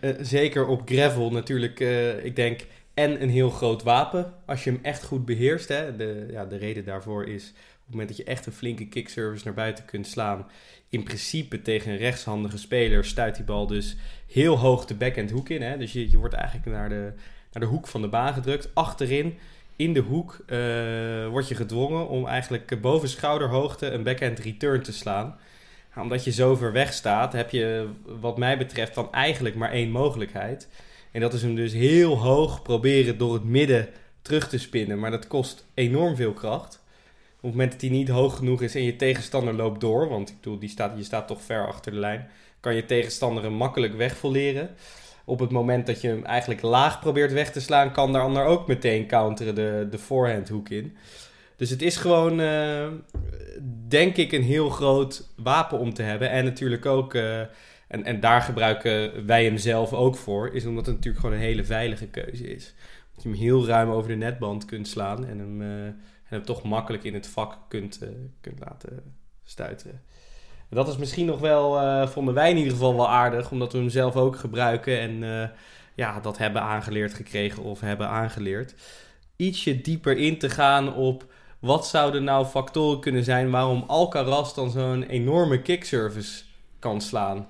Uh, 0.00 0.10
zeker 0.20 0.66
op 0.66 0.82
gravel 0.84 1.30
natuurlijk, 1.30 1.80
ik 2.22 2.36
denk... 2.36 2.66
En 2.98 3.22
een 3.22 3.30
heel 3.30 3.50
groot 3.50 3.82
wapen, 3.82 4.34
als 4.46 4.64
je 4.64 4.70
hem 4.70 4.78
echt 4.82 5.04
goed 5.04 5.24
beheerst. 5.24 5.68
Hè. 5.68 5.96
De, 5.96 6.26
ja, 6.30 6.44
de 6.44 6.56
reden 6.56 6.84
daarvoor 6.84 7.26
is 7.26 7.48
op 7.48 7.54
het 7.84 7.90
moment 7.90 8.08
dat 8.08 8.16
je 8.16 8.24
echt 8.24 8.46
een 8.46 8.52
flinke 8.52 8.88
kickservice 8.88 9.44
naar 9.44 9.54
buiten 9.54 9.84
kunt 9.84 10.06
slaan, 10.06 10.46
in 10.88 11.02
principe 11.02 11.62
tegen 11.62 11.92
een 11.92 11.96
rechtshandige 11.96 12.58
speler 12.58 13.04
stuit 13.04 13.36
die 13.36 13.44
bal 13.44 13.66
dus 13.66 13.96
heel 14.26 14.58
hoog 14.58 14.84
de 14.84 14.94
backhand 14.94 15.30
hoek 15.30 15.48
in. 15.48 15.62
Hè? 15.62 15.76
Dus 15.76 15.92
je, 15.92 16.10
je 16.10 16.18
wordt 16.18 16.34
eigenlijk 16.34 16.66
naar 16.66 16.88
de, 16.88 17.12
naar 17.52 17.62
de 17.62 17.68
hoek 17.68 17.86
van 17.86 18.00
de 18.00 18.08
baan 18.08 18.34
gedrukt. 18.34 18.70
Achterin, 18.74 19.38
in 19.76 19.92
de 19.92 20.00
hoek, 20.00 20.44
uh, 20.46 21.28
word 21.28 21.48
je 21.48 21.54
gedwongen 21.54 22.08
om 22.08 22.26
eigenlijk 22.26 22.80
boven 22.80 23.08
schouderhoogte 23.08 23.90
een 23.90 24.02
backhand 24.02 24.38
return 24.38 24.82
te 24.82 24.92
slaan. 24.92 25.38
omdat 25.96 26.24
je 26.24 26.32
zo 26.32 26.54
ver 26.54 26.72
weg 26.72 26.92
staat, 26.92 27.32
heb 27.32 27.50
je 27.50 27.88
wat 28.20 28.38
mij 28.38 28.58
betreft 28.58 28.94
dan 28.94 29.12
eigenlijk 29.12 29.54
maar 29.54 29.70
één 29.70 29.90
mogelijkheid. 29.90 30.68
En 31.12 31.20
dat 31.20 31.32
is 31.32 31.42
hem 31.42 31.54
dus 31.54 31.72
heel 31.72 32.18
hoog 32.18 32.62
proberen 32.62 33.18
door 33.18 33.34
het 33.34 33.44
midden 33.44 33.88
terug 34.22 34.48
te 34.48 34.58
spinnen. 34.58 34.98
Maar 34.98 35.10
dat 35.10 35.26
kost 35.26 35.66
enorm 35.74 36.16
veel 36.16 36.32
kracht. 36.32 36.82
Op 37.36 37.42
het 37.42 37.50
moment 37.50 37.72
dat 37.72 37.80
hij 37.80 37.90
niet 37.90 38.08
hoog 38.08 38.36
genoeg 38.36 38.62
is 38.62 38.74
en 38.74 38.82
je 38.82 38.96
tegenstander 38.96 39.54
loopt 39.54 39.80
door, 39.80 40.08
want 40.08 40.28
ik 40.28 40.34
bedoel, 40.36 40.58
die 40.58 40.68
staat, 40.68 40.92
je 40.96 41.04
staat 41.04 41.26
toch 41.26 41.42
ver 41.42 41.66
achter 41.66 41.92
de 41.92 41.98
lijn, 41.98 42.28
kan 42.60 42.74
je 42.74 42.84
tegenstander 42.84 43.42
hem 43.42 43.52
makkelijk 43.52 43.96
wegvolleren. 43.96 44.70
Op 45.24 45.38
het 45.38 45.50
moment 45.50 45.86
dat 45.86 46.00
je 46.00 46.08
hem 46.08 46.24
eigenlijk 46.24 46.62
laag 46.62 47.00
probeert 47.00 47.32
weg 47.32 47.52
te 47.52 47.60
slaan, 47.60 47.92
kan 47.92 48.12
de 48.12 48.18
ander 48.18 48.44
ook 48.44 48.66
meteen 48.66 49.06
counteren 49.06 49.54
de, 49.54 49.86
de 49.90 49.98
forehand 49.98 50.48
hoek 50.48 50.68
in. 50.68 50.96
Dus 51.56 51.70
het 51.70 51.82
is 51.82 51.96
gewoon, 51.96 52.40
uh, 52.40 52.86
denk 53.88 54.16
ik, 54.16 54.32
een 54.32 54.42
heel 54.42 54.70
groot 54.70 55.28
wapen 55.36 55.78
om 55.78 55.94
te 55.94 56.02
hebben. 56.02 56.30
En 56.30 56.44
natuurlijk 56.44 56.86
ook, 56.86 57.14
uh, 57.14 57.40
en, 57.88 58.04
en 58.04 58.20
daar 58.20 58.40
gebruiken 58.40 59.26
wij 59.26 59.44
hem 59.44 59.56
zelf 59.56 59.92
ook 59.92 60.16
voor, 60.16 60.54
is 60.54 60.66
omdat 60.66 60.86
het 60.86 60.94
natuurlijk 60.94 61.24
gewoon 61.24 61.36
een 61.36 61.42
hele 61.42 61.64
veilige 61.64 62.06
keuze 62.06 62.54
is. 62.54 62.74
Dat 63.14 63.22
je 63.22 63.28
hem 63.28 63.38
heel 63.38 63.66
ruim 63.66 63.90
over 63.90 64.08
de 64.08 64.16
netband 64.16 64.64
kunt 64.64 64.88
slaan 64.88 65.26
en 65.26 65.38
hem... 65.38 65.62
Uh, 65.62 65.90
en 66.28 66.36
hem 66.36 66.44
toch 66.44 66.62
makkelijk 66.62 67.04
in 67.04 67.14
het 67.14 67.26
vak 67.26 67.58
kunt, 67.68 67.98
uh, 68.02 68.08
kunt 68.40 68.60
laten 68.60 69.16
stuiten. 69.44 70.02
dat 70.70 70.88
is 70.88 70.96
misschien 70.96 71.26
nog 71.26 71.40
wel, 71.40 71.82
uh, 71.82 72.06
vonden 72.06 72.34
wij 72.34 72.50
in 72.50 72.56
ieder 72.56 72.72
geval 72.72 72.96
wel 72.96 73.08
aardig, 73.08 73.50
omdat 73.50 73.72
we 73.72 73.78
hem 73.78 73.88
zelf 73.88 74.16
ook 74.16 74.36
gebruiken 74.36 75.00
en 75.00 75.50
ja, 75.94 76.20
dat 76.20 76.38
hebben 76.38 76.62
aangeleerd 76.62 77.14
gekregen 77.14 77.62
of 77.62 77.80
hebben 77.80 78.08
aangeleerd. 78.08 78.74
Ietsje 79.36 79.80
dieper 79.80 80.16
in 80.16 80.38
te 80.38 80.50
gaan 80.50 80.94
op 80.94 81.26
wat 81.58 81.86
zouden 81.86 82.24
nou 82.24 82.46
factoren 82.46 83.00
kunnen 83.00 83.24
zijn 83.24 83.50
waarom 83.50 83.84
Alcaraz 83.86 84.54
dan 84.54 84.70
zo'n 84.70 85.02
enorme 85.02 85.62
kickservice 85.62 86.42
kan 86.78 87.00
slaan. 87.00 87.46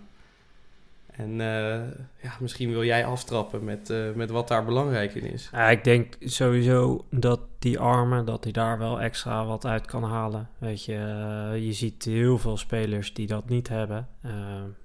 En 1.18 1.30
uh, 1.30 1.76
ja, 2.22 2.36
misschien 2.40 2.70
wil 2.70 2.84
jij 2.84 3.04
aftrappen 3.04 3.64
met, 3.64 3.90
uh, 3.90 4.12
met 4.14 4.30
wat 4.30 4.48
daar 4.48 4.64
belangrijk 4.64 5.14
in 5.14 5.32
is. 5.32 5.48
Ja, 5.52 5.68
ik 5.68 5.84
denk 5.84 6.16
sowieso 6.20 7.04
dat 7.10 7.40
die 7.58 7.78
armen, 7.78 8.24
dat 8.24 8.44
hij 8.44 8.52
daar 8.52 8.78
wel 8.78 9.00
extra 9.00 9.46
wat 9.46 9.66
uit 9.66 9.86
kan 9.86 10.02
halen. 10.02 10.48
Weet 10.58 10.84
je, 10.84 10.92
uh, 10.92 11.64
je 11.64 11.72
ziet 11.72 12.04
heel 12.04 12.38
veel 12.38 12.56
spelers 12.56 13.14
die 13.14 13.26
dat 13.26 13.48
niet 13.48 13.68
hebben. 13.68 14.08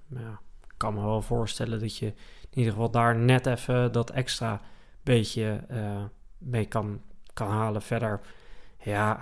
ja, 0.07 0.39
ik 0.63 0.73
kan 0.77 0.93
me 0.93 1.01
wel 1.01 1.21
voorstellen 1.21 1.79
dat 1.79 1.97
je 1.97 2.05
in 2.49 2.57
ieder 2.57 2.73
geval 2.73 2.91
daar 2.91 3.15
net 3.15 3.45
even 3.45 3.91
dat 3.91 4.09
extra 4.09 4.61
beetje 5.03 5.59
mee 6.37 6.65
kan, 6.65 7.01
kan 7.33 7.49
halen. 7.49 7.81
Verder, 7.81 8.19
ja, 8.79 9.17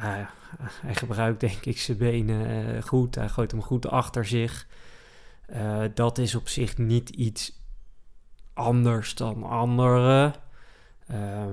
hij 0.82 0.96
gebruikt 0.96 1.40
denk 1.40 1.66
ik 1.66 1.80
zijn 1.80 1.98
benen 1.98 2.84
goed. 2.84 3.16
Hij 3.16 3.30
gooit 3.30 3.52
hem 3.52 3.62
goed 3.62 3.88
achter 3.88 4.26
zich. 4.26 4.68
Uh, 5.54 5.84
dat 5.94 6.18
is 6.18 6.36
op 6.36 6.48
zich 6.48 6.78
niet 6.78 7.10
iets 7.10 7.60
anders 8.54 9.16
dan 9.16 9.44
andere. 9.44 10.34
Uh, 11.12 11.46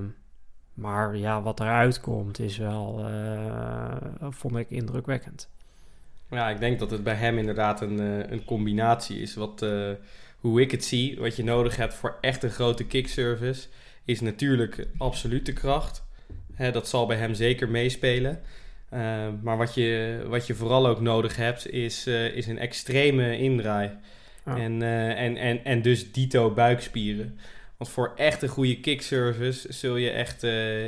maar 0.73 1.17
ja, 1.17 1.41
wat 1.41 1.59
eruit 1.59 2.01
komt 2.01 2.39
is 2.39 2.57
wel, 2.57 3.09
uh, 3.09 3.95
vond 4.19 4.55
ik 4.55 4.69
indrukwekkend. 4.69 5.49
Ja, 6.29 6.49
ik 6.49 6.59
denk 6.59 6.79
dat 6.79 6.91
het 6.91 7.03
bij 7.03 7.15
hem 7.15 7.37
inderdaad 7.37 7.81
een, 7.81 8.01
uh, 8.01 8.29
een 8.29 8.45
combinatie 8.45 9.21
is. 9.21 9.35
Wat, 9.35 9.65
hoe 10.37 10.61
ik 10.61 10.71
het 10.71 10.83
zie, 10.83 11.19
wat 11.19 11.35
je 11.35 11.43
nodig 11.43 11.75
hebt 11.75 11.93
voor 11.93 12.17
echt 12.21 12.43
een 12.43 12.49
grote 12.49 12.85
kickservice, 12.85 13.67
is 14.05 14.21
natuurlijk 14.21 14.87
absolute 14.97 15.53
kracht. 15.53 16.03
Hè, 16.53 16.71
dat 16.71 16.87
zal 16.87 17.05
bij 17.05 17.17
hem 17.17 17.33
zeker 17.33 17.69
meespelen. 17.69 18.41
Uh, 18.93 19.27
maar 19.41 19.57
wat 19.57 19.73
je, 19.73 20.19
wat 20.27 20.47
je 20.47 20.55
vooral 20.55 20.87
ook 20.87 21.01
nodig 21.01 21.35
hebt, 21.35 21.71
is, 21.71 22.07
uh, 22.07 22.35
is 22.35 22.47
een 22.47 22.59
extreme 22.59 23.37
indraai. 23.37 23.91
Oh. 24.45 24.59
En, 24.59 24.81
uh, 24.81 25.21
en, 25.21 25.37
en, 25.37 25.65
en 25.65 25.81
dus 25.81 26.11
dito 26.11 26.51
buikspieren. 26.51 27.39
Want 27.77 27.91
voor 27.91 28.13
echt 28.15 28.41
een 28.41 28.49
goede 28.49 28.79
kickservice 28.79 29.73
zul 29.73 29.95
je 29.95 30.09
echt 30.09 30.43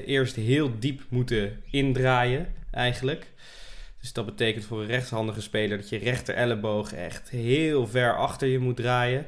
eerst 0.06 0.36
heel 0.36 0.72
diep 0.80 1.02
moeten 1.10 1.62
indraaien, 1.70 2.48
eigenlijk. 2.72 3.28
Dus 4.00 4.14
dat 4.14 4.26
betekent 4.26 4.66
voor 4.66 4.82
een 4.82 4.88
rechtshandige 4.88 5.42
speler 5.42 5.78
dat 5.78 5.90
je 5.90 5.98
rechter 5.98 6.36
elleboog 6.36 6.94
echt 6.94 7.30
heel 7.30 7.88
ver 7.88 8.18
achter 8.18 8.48
je 8.48 8.60
moet 8.60 8.76
draaien. 8.76 9.26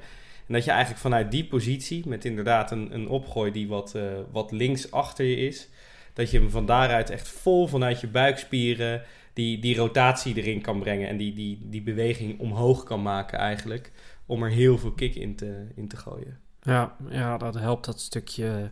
En 0.47 0.53
dat 0.53 0.63
je 0.63 0.71
eigenlijk 0.71 1.01
vanuit 1.01 1.31
die 1.31 1.45
positie, 1.45 2.07
met 2.07 2.25
inderdaad 2.25 2.71
een, 2.71 2.93
een 2.93 3.07
opgooi 3.07 3.51
die 3.51 3.67
wat, 3.67 3.97
wat 4.31 4.51
links 4.51 4.91
achter 4.91 5.25
je 5.25 5.35
is, 5.35 5.67
dat 6.13 6.31
je 6.31 6.39
hem 6.39 6.49
van 6.49 6.65
daaruit 6.65 7.09
echt 7.09 7.27
vol 7.27 7.67
vanuit 7.67 8.01
je 8.01 8.07
buikspieren 8.07 9.01
die, 9.33 9.59
die 9.59 9.75
rotatie 9.75 10.37
erin 10.37 10.61
kan 10.61 10.79
brengen. 10.79 11.07
En 11.07 11.17
die, 11.17 11.33
die, 11.33 11.59
die 11.61 11.81
beweging 11.81 12.39
omhoog 12.39 12.83
kan 12.83 13.01
maken 13.01 13.39
eigenlijk. 13.39 13.91
Om 14.25 14.43
er 14.43 14.49
heel 14.49 14.77
veel 14.77 14.91
kick 14.91 15.15
in 15.15 15.35
te, 15.35 15.67
in 15.75 15.87
te 15.87 15.97
gooien. 15.97 16.39
Ja, 16.61 16.95
ja, 17.09 17.37
dat 17.37 17.55
helpt 17.55 17.85
dat 17.85 17.99
stukje 17.99 18.71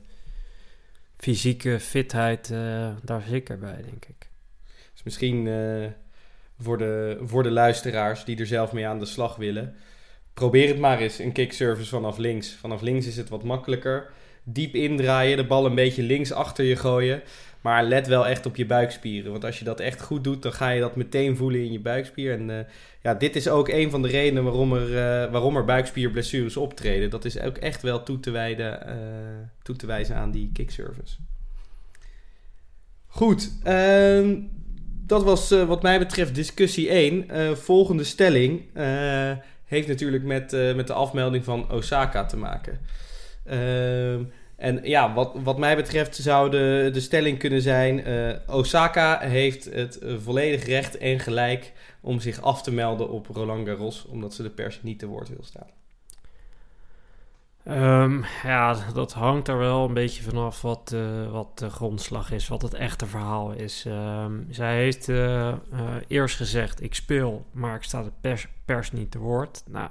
fysieke 1.17 1.79
fitheid 1.79 2.49
uh, 2.49 2.95
daar 3.03 3.21
zeker 3.21 3.59
bij, 3.59 3.81
denk 3.81 4.05
ik. 4.05 4.29
Dus 4.93 5.03
misschien 5.03 5.45
uh, 5.45 5.87
voor, 6.59 6.77
de, 6.77 7.17
voor 7.21 7.43
de 7.43 7.51
luisteraars 7.51 8.23
die 8.25 8.39
er 8.39 8.45
zelf 8.45 8.71
mee 8.71 8.87
aan 8.87 8.99
de 8.99 9.05
slag 9.05 9.35
willen. 9.35 9.75
Probeer 10.33 10.67
het 10.67 10.79
maar 10.79 10.99
eens, 10.99 11.19
een 11.19 11.31
kickservice 11.31 11.89
vanaf 11.89 12.17
links. 12.17 12.53
Vanaf 12.53 12.81
links 12.81 13.05
is 13.05 13.17
het 13.17 13.29
wat 13.29 13.43
makkelijker 13.43 14.11
diep 14.43 14.75
indraaien, 14.75 15.37
de 15.37 15.45
bal 15.45 15.65
een 15.65 15.75
beetje 15.75 16.03
links 16.03 16.31
achter 16.31 16.65
je 16.65 16.75
gooien. 16.75 17.21
Maar 17.61 17.83
let 17.83 18.07
wel 18.07 18.27
echt 18.27 18.45
op 18.45 18.55
je 18.55 18.65
buikspieren. 18.65 19.31
Want 19.31 19.45
als 19.45 19.59
je 19.59 19.65
dat 19.65 19.79
echt 19.79 20.01
goed 20.01 20.23
doet, 20.23 20.41
dan 20.41 20.53
ga 20.53 20.69
je 20.69 20.79
dat 20.79 20.95
meteen 20.95 21.37
voelen 21.37 21.59
in 21.59 21.71
je 21.71 21.79
buikspier. 21.79 22.33
En 22.33 22.49
uh, 22.49 22.59
ja, 23.01 23.13
dit 23.13 23.35
is 23.35 23.47
ook 23.47 23.67
een 23.67 23.89
van 23.89 24.01
de 24.01 24.07
redenen 24.07 24.43
waarom 24.43 24.73
er, 24.73 24.89
uh, 24.89 25.31
waarom 25.31 25.57
er 25.57 25.65
buikspierblessures 25.65 26.57
optreden. 26.57 27.09
Dat 27.09 27.25
is 27.25 27.39
ook 27.39 27.57
echt 27.57 27.81
wel 27.81 28.03
toe 28.03 28.19
te, 28.19 28.31
wijden, 28.31 28.79
uh, 28.87 28.95
toe 29.63 29.75
te 29.75 29.85
wijzen 29.85 30.15
aan 30.15 30.31
die 30.31 30.49
kickservice. 30.53 31.15
Goed, 33.07 33.51
ehm, 33.63 34.35
dat 35.05 35.23
was 35.23 35.49
wat 35.49 35.81
mij 35.81 35.99
betreft 35.99 36.35
discussie 36.35 36.89
1. 36.89 37.57
volgende 37.57 38.03
stelling 38.03 38.61
heeft 39.65 39.87
natuurlijk 39.87 40.23
met, 40.23 40.51
met 40.75 40.87
de 40.87 40.93
afmelding 40.93 41.43
van 41.43 41.71
Osaka 41.71 42.25
te 42.25 42.37
maken. 42.37 42.79
Uh, 43.45 44.13
en 44.55 44.79
ja, 44.83 45.13
wat, 45.13 45.35
wat 45.43 45.57
mij 45.57 45.75
betreft 45.75 46.15
zou 46.15 46.49
de, 46.49 46.89
de 46.93 46.99
stelling 46.99 47.37
kunnen 47.37 47.61
zijn: 47.61 48.09
uh, 48.09 48.55
Osaka 48.55 49.19
heeft 49.19 49.65
het 49.65 49.99
uh, 50.03 50.17
volledig 50.17 50.65
recht 50.65 50.97
en 50.97 51.19
gelijk 51.19 51.73
om 52.01 52.19
zich 52.19 52.41
af 52.41 52.61
te 52.61 52.71
melden 52.71 53.09
op 53.09 53.27
Roland 53.27 53.67
Garros, 53.67 54.05
omdat 54.05 54.33
ze 54.33 54.43
de 54.43 54.49
pers 54.49 54.81
niet 54.81 54.99
te 54.99 55.05
woord 55.05 55.29
wil 55.29 55.43
staan. 55.43 55.67
Um, 57.67 58.25
ja, 58.43 58.77
dat 58.93 59.13
hangt 59.13 59.47
er 59.47 59.57
wel 59.57 59.85
een 59.85 59.93
beetje 59.93 60.23
vanaf 60.23 60.61
wat, 60.61 60.91
uh, 60.95 61.31
wat 61.31 61.59
de 61.59 61.69
grondslag 61.69 62.31
is, 62.31 62.47
wat 62.47 62.61
het 62.61 62.73
echte 62.73 63.05
verhaal 63.05 63.51
is. 63.51 63.85
Um, 63.87 64.47
zij 64.49 64.75
heeft 64.75 65.07
eerst 66.07 66.35
gezegd: 66.35 66.83
ik 66.83 66.95
speel, 66.95 67.45
maar 67.51 67.75
ik 67.75 67.83
sta 67.83 68.03
de 68.03 68.11
pers, 68.21 68.47
pers 68.65 68.91
niet 68.91 69.11
te 69.11 69.19
woord. 69.19 69.63
Nou, 69.67 69.89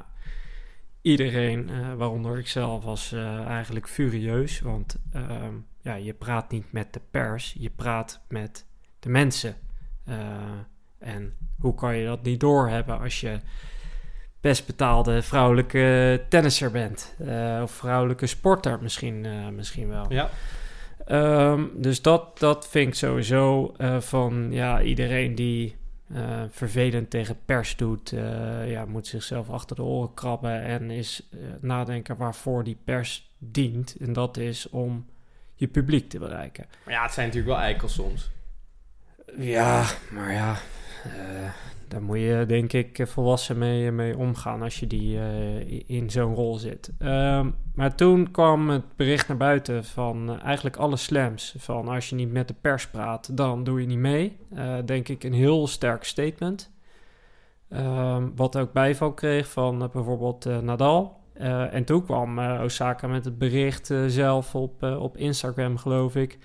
iedereen, 1.02 1.68
uh, 1.70 1.94
waaronder 1.94 2.38
ik 2.38 2.48
zelf, 2.48 2.84
was 2.84 3.12
uh, 3.12 3.46
eigenlijk 3.46 3.88
furieus. 3.88 4.60
Want 4.60 4.96
uh, 5.16 5.22
ja, 5.80 5.94
je 5.94 6.14
praat 6.14 6.50
niet 6.50 6.72
met 6.72 6.92
de 6.92 7.00
pers, 7.10 7.54
je 7.58 7.70
praat 7.70 8.20
met 8.28 8.66
de 8.98 9.08
mensen. 9.08 9.54
Eh, 10.04 10.16
en 10.98 11.36
hoe 11.58 11.74
kan 11.74 11.96
je 11.96 12.06
dat 12.06 12.22
niet 12.22 12.40
doorhebben 12.40 13.00
als 13.00 13.20
je 13.20 13.38
best 14.40 14.66
betaalde 14.66 15.22
vrouwelijke 15.22 16.24
tennisser 16.28 16.70
bent? 16.70 17.16
of 17.62 17.70
vrouwelijke 17.70 18.26
sporter 18.26 18.82
misschien, 18.82 19.26
misschien 19.54 19.88
wel. 19.88 20.12
Ja. 20.12 20.30
Um, 21.52 21.70
dus 21.76 22.02
dat, 22.02 22.38
dat 22.38 22.68
vind 22.68 22.88
ik 22.88 22.94
sowieso 22.94 23.74
van 23.98 24.48
ja, 24.50 24.82
iedereen 24.82 25.34
die 25.34 25.76
uh, 26.12 26.42
vervelend 26.50 27.10
tegen 27.10 27.38
pers 27.44 27.76
doet, 27.76 28.12
uh, 28.12 28.70
ja, 28.70 28.84
moet 28.84 29.06
zichzelf 29.06 29.50
achter 29.50 29.76
de 29.76 29.82
oren 29.82 30.14
krabben 30.14 30.62
en 30.62 30.90
is 30.90 31.28
uh, 31.30 31.40
nadenken 31.60 32.16
waarvoor 32.16 32.64
die 32.64 32.78
pers 32.84 33.30
dient. 33.38 33.96
En 34.00 34.12
dat 34.12 34.36
is 34.36 34.68
om 34.68 35.06
je 35.54 35.68
publiek 35.68 36.08
te 36.08 36.18
bereiken. 36.18 36.66
Maar 36.84 36.94
ja, 36.94 37.02
het 37.02 37.12
zijn 37.12 37.26
natuurlijk 37.26 37.54
wel 37.54 37.64
eikels 37.64 37.94
soms. 37.94 38.30
Ja, 39.36 39.86
maar 40.10 40.32
ja, 40.32 40.56
daar 41.90 42.02
moet 42.02 42.18
je 42.18 42.44
denk 42.46 42.72
ik 42.72 43.00
volwassen 43.06 43.58
mee, 43.58 43.90
mee 43.90 44.16
omgaan 44.16 44.62
als 44.62 44.80
je 44.80 44.86
die 44.86 45.16
uh, 45.16 45.82
in 45.86 46.10
zo'n 46.10 46.34
rol 46.34 46.54
zit. 46.54 46.92
Um, 46.98 47.54
maar 47.74 47.94
toen 47.94 48.30
kwam 48.30 48.68
het 48.68 48.96
bericht 48.96 49.28
naar 49.28 49.36
buiten 49.36 49.84
van 49.84 50.40
eigenlijk 50.40 50.76
alle 50.76 50.96
slams. 50.96 51.54
Van 51.58 51.88
als 51.88 52.08
je 52.08 52.14
niet 52.14 52.32
met 52.32 52.48
de 52.48 52.54
pers 52.60 52.88
praat, 52.88 53.36
dan 53.36 53.64
doe 53.64 53.80
je 53.80 53.86
niet 53.86 53.98
mee. 53.98 54.36
denk 54.84 55.08
ik 55.08 55.24
een 55.24 55.32
heel 55.32 55.66
sterk 55.66 56.04
statement. 56.04 56.70
Um, 57.70 58.32
wat 58.36 58.56
ook 58.56 58.72
bijval 58.72 59.12
kreeg 59.12 59.50
van 59.50 59.90
bijvoorbeeld 59.92 60.44
Nadal. 60.62 61.20
en 61.70 61.84
toen 61.84 62.04
kwam 62.04 62.38
Osaka 62.38 63.06
met 63.06 63.24
het 63.24 63.38
bericht 63.38 63.94
zelf 64.06 64.54
op, 64.54 64.82
op 64.82 65.16
Instagram, 65.16 65.76
geloof 65.76 66.16
ik 66.16 66.38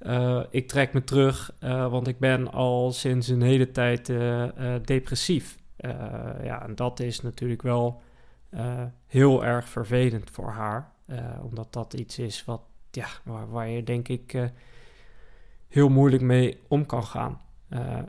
uh, 0.00 0.42
ik 0.50 0.68
trek 0.68 0.92
me 0.92 1.04
terug, 1.04 1.52
uh, 1.60 1.90
want 1.90 2.06
ik 2.06 2.18
ben 2.18 2.52
al 2.52 2.92
sinds 2.92 3.28
een 3.28 3.42
hele 3.42 3.70
tijd 3.70 4.08
uh, 4.08 4.44
depressief. 4.84 5.58
ja, 6.42 6.62
en 6.62 6.74
dat 6.74 7.00
is 7.00 7.20
natuurlijk 7.20 7.62
wel 7.62 8.02
heel 9.06 9.44
erg 9.44 9.68
vervelend 9.68 10.30
voor 10.30 10.50
haar. 10.50 10.92
omdat 11.42 11.72
dat 11.72 11.94
iets 11.94 12.18
is 12.18 12.44
wat, 12.44 12.60
ja, 12.90 13.08
waar, 13.48 13.68
je 13.68 13.82
denk 13.82 14.08
ik 14.08 14.50
heel 15.68 15.88
moeilijk 15.88 16.22
mee 16.22 16.58
om 16.68 16.86
kan 16.86 17.04
gaan. 17.04 17.40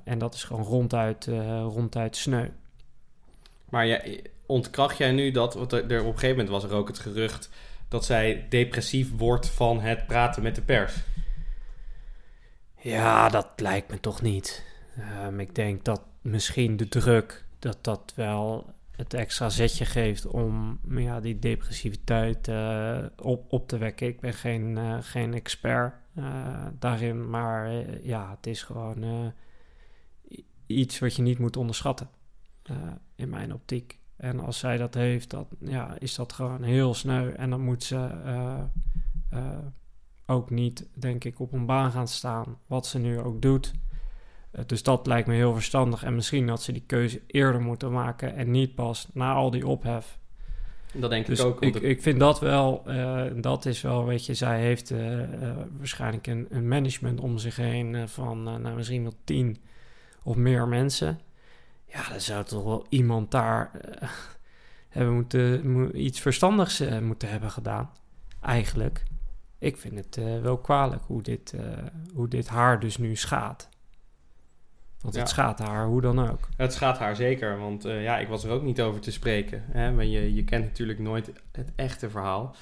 en 0.04 0.18
dat 0.18 0.34
is 0.34 0.44
gewoon 0.44 0.64
ronduit, 0.64 1.26
ronduit 1.62 2.16
sneu. 2.16 2.48
Maar 3.70 4.02
ontkracht 4.46 4.98
jij 4.98 5.12
nu 5.12 5.32
dat, 5.32 5.56
er, 5.56 5.62
op 5.64 5.90
een 5.90 6.04
gegeven 6.04 6.30
moment 6.30 6.50
was 6.50 6.64
er 6.64 6.74
ook 6.74 6.88
het 6.88 7.00
gerucht 7.00 7.50
dat 7.88 8.06
zij 8.06 8.46
depressief 8.50 9.18
wordt 9.18 9.50
van 9.50 9.80
het 9.80 10.08
praten 10.08 10.44
met 10.44 10.56
de 10.56 10.62
pers. 10.62 10.94
Ja, 12.82 13.30
dat 13.30 13.48
lijkt 13.56 13.92
me 13.92 14.00
toch 14.00 14.22
niet. 14.22 14.66
Um, 15.26 15.40
ik 15.40 15.56
denk 15.56 15.84
dat 15.84 16.02
misschien 16.22 16.78
de 16.78 16.88
druk, 16.88 17.46
dat 17.60 17.78
dat 17.82 18.14
wel 18.16 18.74
het 18.92 19.14
extra 19.14 19.50
zetje 19.50 19.86
geeft 19.86 20.26
om 20.26 20.80
ja, 20.90 21.20
die 21.20 21.40
depressiviteit 21.40 22.48
uh, 22.48 23.06
op, 23.16 23.52
op 23.54 23.68
te 23.68 23.78
wekken. 23.78 24.08
Ik 24.08 24.20
ben 24.20 24.34
geen, 24.34 24.78
uh, 24.78 24.98
geen 25.02 25.34
expert 25.34 25.94
uh, 26.16 26.66
daarin, 26.80 27.30
maar 27.30 27.72
ja, 28.04 28.30
het 28.30 28.48
is 28.48 28.64
gewoon 28.64 29.34
iets 30.66 31.00
wat 31.00 31.16
je 31.16 31.22
niet 31.22 31.40
moet 31.40 31.58
onderschatten 31.58 32.10
in 33.16 33.30
mijn 33.30 33.54
optiek. 33.54 34.00
En 34.16 34.40
als 34.40 34.60
zij 34.60 34.78
dat 34.78 34.94
heeft, 34.94 35.30
dan 35.30 35.48
ja, 35.60 35.96
is 36.00 36.16
dat 36.16 36.34
gewoon 36.34 36.64
heel 36.64 36.94
sneu. 36.94 37.32
En 37.32 37.50
dan 37.50 37.62
moet 37.62 37.84
ze 37.84 38.10
ook 40.32 40.50
niet, 40.50 40.88
denk 40.94 41.24
ik, 41.24 41.40
op 41.40 41.54
een 41.54 41.66
baan 41.66 41.92
gaan 41.92 42.08
staan. 42.08 42.58
Wat 42.68 42.88
ze 42.88 43.00
nu 43.00 43.20
ook 43.20 43.42
doet. 43.42 43.74
Uh, 44.52 44.62
dus 44.66 44.84
dat 44.84 45.08
lijkt 45.08 45.28
me 45.28 45.34
heel 45.34 45.54
verstandig. 45.54 46.04
En 46.04 46.16
misschien 46.16 46.50
had 46.50 46.62
ze 46.62 46.72
die 46.72 46.84
keuze 46.86 47.22
eerder 47.28 47.62
moeten 47.62 47.92
maken 47.92 48.36
en 48.36 48.52
niet 48.52 48.76
pas 48.76 49.08
na 49.14 49.34
al 49.34 49.52
die 49.52 49.68
ophef. 49.68 50.20
Dat 50.94 51.10
denk 51.10 51.26
dus 51.26 51.40
ik 51.40 51.46
ook. 51.46 51.62
Ik, 51.62 51.76
ik 51.76 52.02
vind 52.02 52.20
dat 52.20 52.40
wel, 52.40 52.84
uh, 52.88 53.24
dat 53.36 53.66
is 53.66 53.82
wel, 53.82 54.06
weet 54.06 54.26
je, 54.26 54.34
zij 54.34 54.62
heeft 54.62 54.92
uh, 54.92 55.26
waarschijnlijk 55.78 56.28
een, 56.28 56.48
een, 56.50 56.68
management 56.68 57.20
om 57.20 57.38
zich 57.38 57.56
heen 57.56 58.10
van 58.10 58.44
nou, 58.44 58.76
misschien 58.76 59.04
wel 59.04 59.16
tien 59.24 59.58
of 60.24 60.36
meer 60.36 60.68
mensen. 60.68 61.20
Ja, 61.86 62.10
dan 62.10 62.22
zou 62.22 62.46
toch 62.46 62.64
wel 62.64 62.86
iemand 62.90 63.32
daar 63.32 63.72
hebben 64.90 65.14
moeten, 65.14 66.04
iets 66.06 66.20
verstandigs 66.20 66.84
moeten 67.02 67.29
hebben 67.29 67.51
gedaan, 67.51 67.90
eigenlijk 68.42 69.03
ik 69.62 69.78
vind 69.78 69.96
het 69.96 70.18
uh, 70.18 70.42
wel 70.42 70.58
kwalijk 70.58 71.04
hoe 71.06 71.22
dit, 71.22 71.54
uh, 71.56 71.62
hoe 72.14 72.28
dit 72.28 72.48
haar 72.48 72.80
dus 72.80 72.98
nu 72.98 73.16
schaadt. 73.16 73.70
Want 75.02 75.16
het 75.16 75.30
schaadt 75.30 75.60
haar, 75.60 75.86
hoe 75.86 76.02
dan 76.02 76.30
ook. 76.30 76.50
Het 76.58 76.74
schaadt 76.74 76.98
haar 76.98 77.16
zeker, 77.16 77.60
want 77.60 77.86
uh, 77.86 78.04
ja, 78.04 78.18
ik 78.18 78.28
was 78.28 78.44
er 78.44 78.52
ook 78.52 78.64
niet 78.64 78.82
over 78.82 79.02
te 79.02 79.12
spreken. 79.12 79.64
Hè? 79.72 79.92
Maar 79.92 80.06
je, 80.06 80.34
je 80.34 80.44
kent 80.44 80.64
natuurlijk 80.66 81.00
nooit 81.00 81.32
het 81.52 81.72
echte 81.76 82.10
verhaal. 82.10 82.56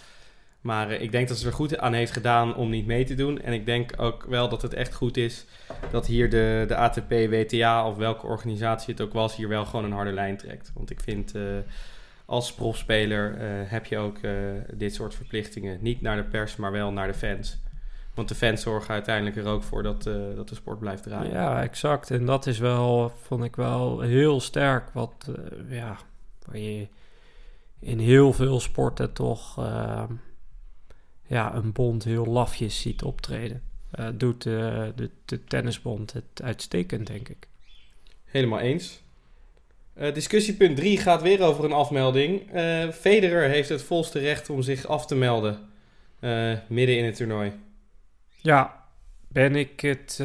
Maar 0.61 0.91
ik 0.91 1.11
denk 1.11 1.27
dat 1.27 1.37
ze 1.37 1.47
er 1.47 1.53
goed 1.53 1.77
aan 1.77 1.93
heeft 1.93 2.11
gedaan 2.11 2.55
om 2.55 2.69
niet 2.69 2.85
mee 2.85 3.03
te 3.03 3.15
doen. 3.15 3.41
En 3.41 3.53
ik 3.53 3.65
denk 3.65 3.93
ook 3.97 4.23
wel 4.23 4.49
dat 4.49 4.61
het 4.61 4.73
echt 4.73 4.93
goed 4.93 5.17
is 5.17 5.45
dat 5.91 6.07
hier 6.07 6.29
de, 6.29 6.65
de 6.67 6.75
ATP, 6.75 7.09
WTA 7.09 7.87
of 7.87 7.97
welke 7.97 8.25
organisatie 8.27 8.93
het 8.93 9.01
ook 9.01 9.13
was, 9.13 9.35
hier 9.35 9.47
wel 9.47 9.65
gewoon 9.65 9.85
een 9.85 9.91
harde 9.91 10.11
lijn 10.11 10.37
trekt. 10.37 10.71
Want 10.73 10.89
ik 10.89 10.99
vind 10.99 11.33
als 12.29 12.53
profspeler 12.53 13.41
uh, 13.41 13.69
heb 13.69 13.85
je 13.85 13.97
ook 13.97 14.17
uh, 14.21 14.33
dit 14.73 14.93
soort 14.93 15.15
verplichtingen. 15.15 15.77
Niet 15.81 16.01
naar 16.01 16.15
de 16.15 16.23
pers, 16.23 16.55
maar 16.55 16.71
wel 16.71 16.91
naar 16.91 17.07
de 17.07 17.13
fans. 17.13 17.61
Want 18.13 18.27
de 18.27 18.35
fans 18.35 18.61
zorgen 18.61 18.93
uiteindelijk 18.93 19.35
er 19.35 19.45
ook 19.45 19.63
voor 19.63 19.83
dat, 19.83 20.05
uh, 20.05 20.35
dat 20.35 20.49
de 20.49 20.55
sport 20.55 20.79
blijft 20.79 21.03
draaien. 21.03 21.31
Ja, 21.31 21.63
exact. 21.63 22.11
En 22.11 22.25
dat 22.25 22.47
is 22.47 22.59
wel, 22.59 23.13
vond 23.21 23.43
ik 23.43 23.55
wel 23.55 23.99
heel 23.99 24.39
sterk. 24.41 24.89
Wat, 24.89 25.31
ja, 25.69 25.97
waar 26.45 26.57
je 26.57 26.87
in 27.79 27.99
heel 27.99 28.33
veel 28.33 28.59
sporten 28.59 29.13
toch 29.13 29.55
ja, 31.25 31.55
een 31.55 31.71
bond 31.71 32.03
heel 32.03 32.25
lafjes 32.25 32.81
ziet 32.81 33.03
optreden. 33.03 33.61
doet 34.13 34.43
de, 34.43 34.91
de, 34.95 35.09
de 35.25 35.43
tennisbond 35.43 36.13
het 36.13 36.41
uitstekend, 36.43 37.07
denk 37.07 37.29
ik. 37.29 37.47
Helemaal 38.25 38.59
eens. 38.59 39.01
Uh, 39.99 40.13
discussiepunt 40.13 40.75
3 40.75 40.97
gaat 40.97 41.21
weer 41.21 41.41
over 41.41 41.63
een 41.63 41.71
afmelding. 41.71 42.55
Uh, 42.55 42.89
Federer 42.89 43.49
heeft 43.49 43.69
het 43.69 43.83
volste 43.83 44.19
recht 44.19 44.49
om 44.49 44.61
zich 44.61 44.87
af 44.87 45.05
te 45.05 45.15
melden 45.15 45.59
uh, 46.19 46.57
midden 46.67 46.97
in 46.97 47.05
het 47.05 47.15
toernooi. 47.15 47.51
Ja, 48.35 48.83
ben 49.27 49.55
ik 49.55 49.79
het 49.79 50.23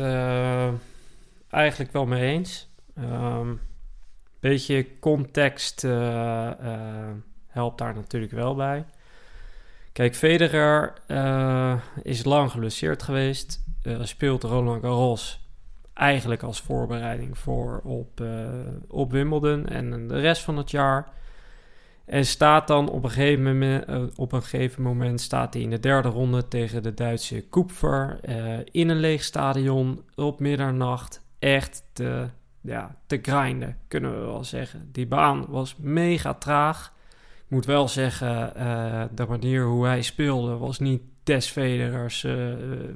eigenlijk 1.50 1.92
wel 1.92 2.06
mee 2.06 2.32
eens. 2.32 2.68
Um, 2.98 3.60
beetje 4.40 4.98
context 5.00 5.82
helpt 7.46 7.78
daar 7.78 7.94
natuurlijk 7.94 8.32
wel 8.32 8.54
bij. 8.54 8.84
Kijk, 9.92 10.14
Federer 10.14 10.92
is 12.02 12.24
lang 12.24 12.50
geblesseerd 12.50 13.02
geweest. 13.02 13.64
speelt 14.02 14.42
Roland 14.42 14.82
Garros 14.82 15.43
eigenlijk 15.94 16.42
als 16.42 16.60
voorbereiding 16.60 17.38
voor 17.38 17.80
op, 17.84 18.20
uh, 18.20 18.48
op 18.88 19.10
Wimbledon 19.10 19.66
en 19.66 20.08
de 20.08 20.20
rest 20.20 20.42
van 20.42 20.56
het 20.56 20.70
jaar. 20.70 21.12
En 22.04 22.26
staat 22.26 22.68
dan 22.68 22.88
op 22.88 23.04
een, 23.04 23.10
gegeven 23.10 23.42
moment, 23.42 23.88
uh, 23.88 24.02
op 24.16 24.32
een 24.32 24.42
gegeven 24.42 24.82
moment 24.82 25.20
staat 25.20 25.54
hij 25.54 25.62
in 25.62 25.70
de 25.70 25.80
derde 25.80 26.08
ronde 26.08 26.48
tegen 26.48 26.82
de 26.82 26.94
Duitse 26.94 27.48
Koepfer 27.48 28.18
uh, 28.28 28.58
in 28.70 28.88
een 28.88 28.96
leeg 28.96 29.22
stadion 29.22 30.02
op 30.14 30.40
middernacht. 30.40 31.22
Echt 31.38 31.84
te, 31.92 32.28
ja, 32.60 32.96
te 33.06 33.18
grinden, 33.22 33.78
kunnen 33.88 34.20
we 34.20 34.26
wel 34.26 34.44
zeggen. 34.44 34.88
Die 34.92 35.06
baan 35.06 35.46
was 35.48 35.76
mega 35.76 36.34
traag. 36.34 36.92
Ik 37.44 37.50
moet 37.50 37.66
wel 37.66 37.88
zeggen, 37.88 38.52
de 39.14 39.26
manier 39.28 39.64
hoe 39.64 39.86
hij 39.86 40.02
speelde 40.02 40.56
was 40.56 40.78
niet 40.78 41.02
des 41.22 41.46
Federers, 41.46 42.22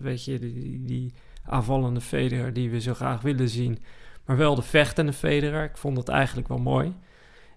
weet 0.01 0.25
je, 0.25 0.39
die, 0.39 0.85
die 0.85 1.13
aanvallende 1.49 2.01
Federer 2.01 2.53
die 2.53 2.71
we 2.71 2.81
zo 2.81 2.95
graag 2.95 3.21
willen 3.21 3.49
zien. 3.49 3.79
Maar 4.25 4.37
wel 4.37 4.55
de 4.55 4.63
vechtende 4.63 5.13
Federer. 5.13 5.65
Ik 5.65 5.77
vond 5.77 5.97
dat 5.97 6.09
eigenlijk 6.09 6.49
wel 6.49 6.59
mooi. 6.59 6.95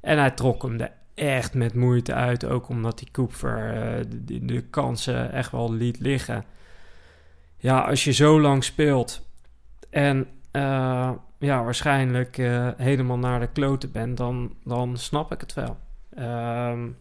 En 0.01 0.17
hij 0.17 0.31
trok 0.31 0.61
hem 0.61 0.79
er 0.79 0.91
echt 1.13 1.53
met 1.53 1.73
moeite 1.73 2.13
uit. 2.13 2.45
Ook 2.45 2.69
omdat 2.69 2.97
die 2.99 3.11
Koepfer 3.11 3.73
uh, 3.73 4.05
de, 4.09 4.45
de, 4.45 4.61
kansen 4.61 5.31
echt 5.31 5.51
wel 5.51 5.73
liet 5.73 5.99
liggen. 5.99 6.45
Ja, 7.57 7.79
als 7.79 8.03
je 8.03 8.11
zo 8.11 8.41
lang 8.41 8.63
speelt 8.63 9.29
en 9.89 10.27
uh, 10.51 11.11
ja, 11.37 11.63
waarschijnlijk 11.63 12.37
uh, 12.37 12.67
helemaal 12.77 13.17
naar 13.17 13.39
de 13.39 13.47
kloten 13.47 13.91
bent, 13.91 14.17
dan, 14.17 14.55
dan 14.63 14.97
snap 14.97 15.31
ik 15.31 15.41
het 15.41 15.53
wel. 15.53 15.77
Um, 16.69 16.97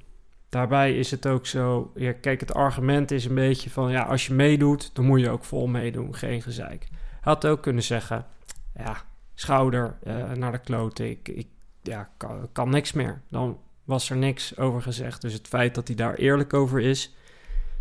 Daarbij 0.51 0.99
is 0.99 1.11
het 1.11 1.27
ook 1.27 1.47
zo, 1.47 1.93
kijk, 2.21 2.41
het 2.41 2.55
argument 2.55 3.11
is 3.11 3.25
een 3.25 3.35
beetje 3.35 3.71
van, 3.71 3.91
ja, 3.91 4.03
als 4.03 4.27
je 4.27 4.35
meedoet, 4.35 4.91
dan 4.95 5.05
moet 5.05 5.21
je 5.21 5.31
ook 5.31 5.45
vol 5.45 5.67
meedoen, 5.67 6.15
geen 6.15 6.43
gezeik. 6.43 6.87
Hij 6.91 6.99
had 7.21 7.47
ook 7.47 7.63
kunnen 7.63 7.83
zeggen, 7.83 8.27
ja, 8.75 8.97
schouder 9.35 9.97
uh, 10.07 10.33
naar 10.33 10.53
de 10.53 10.59
kloten, 10.59 11.11
ik, 11.11 11.29
ik 11.29 11.47
ja, 11.83 12.11
kan, 12.53 12.71
niks 12.71 12.93
meer. 12.93 13.21
Dan 13.29 13.59
was 13.85 14.11
er 14.11 14.17
niks 14.17 14.59
over 14.59 14.83
gezegd. 14.83 15.21
Dus 15.21 15.33
het 15.33 15.49
feit 15.49 15.75
dat 15.75 15.87
hij 15.87 15.97
daar 15.97 16.15
eerlijk 16.15 16.55
over 16.55 16.81
is, 16.81 17.15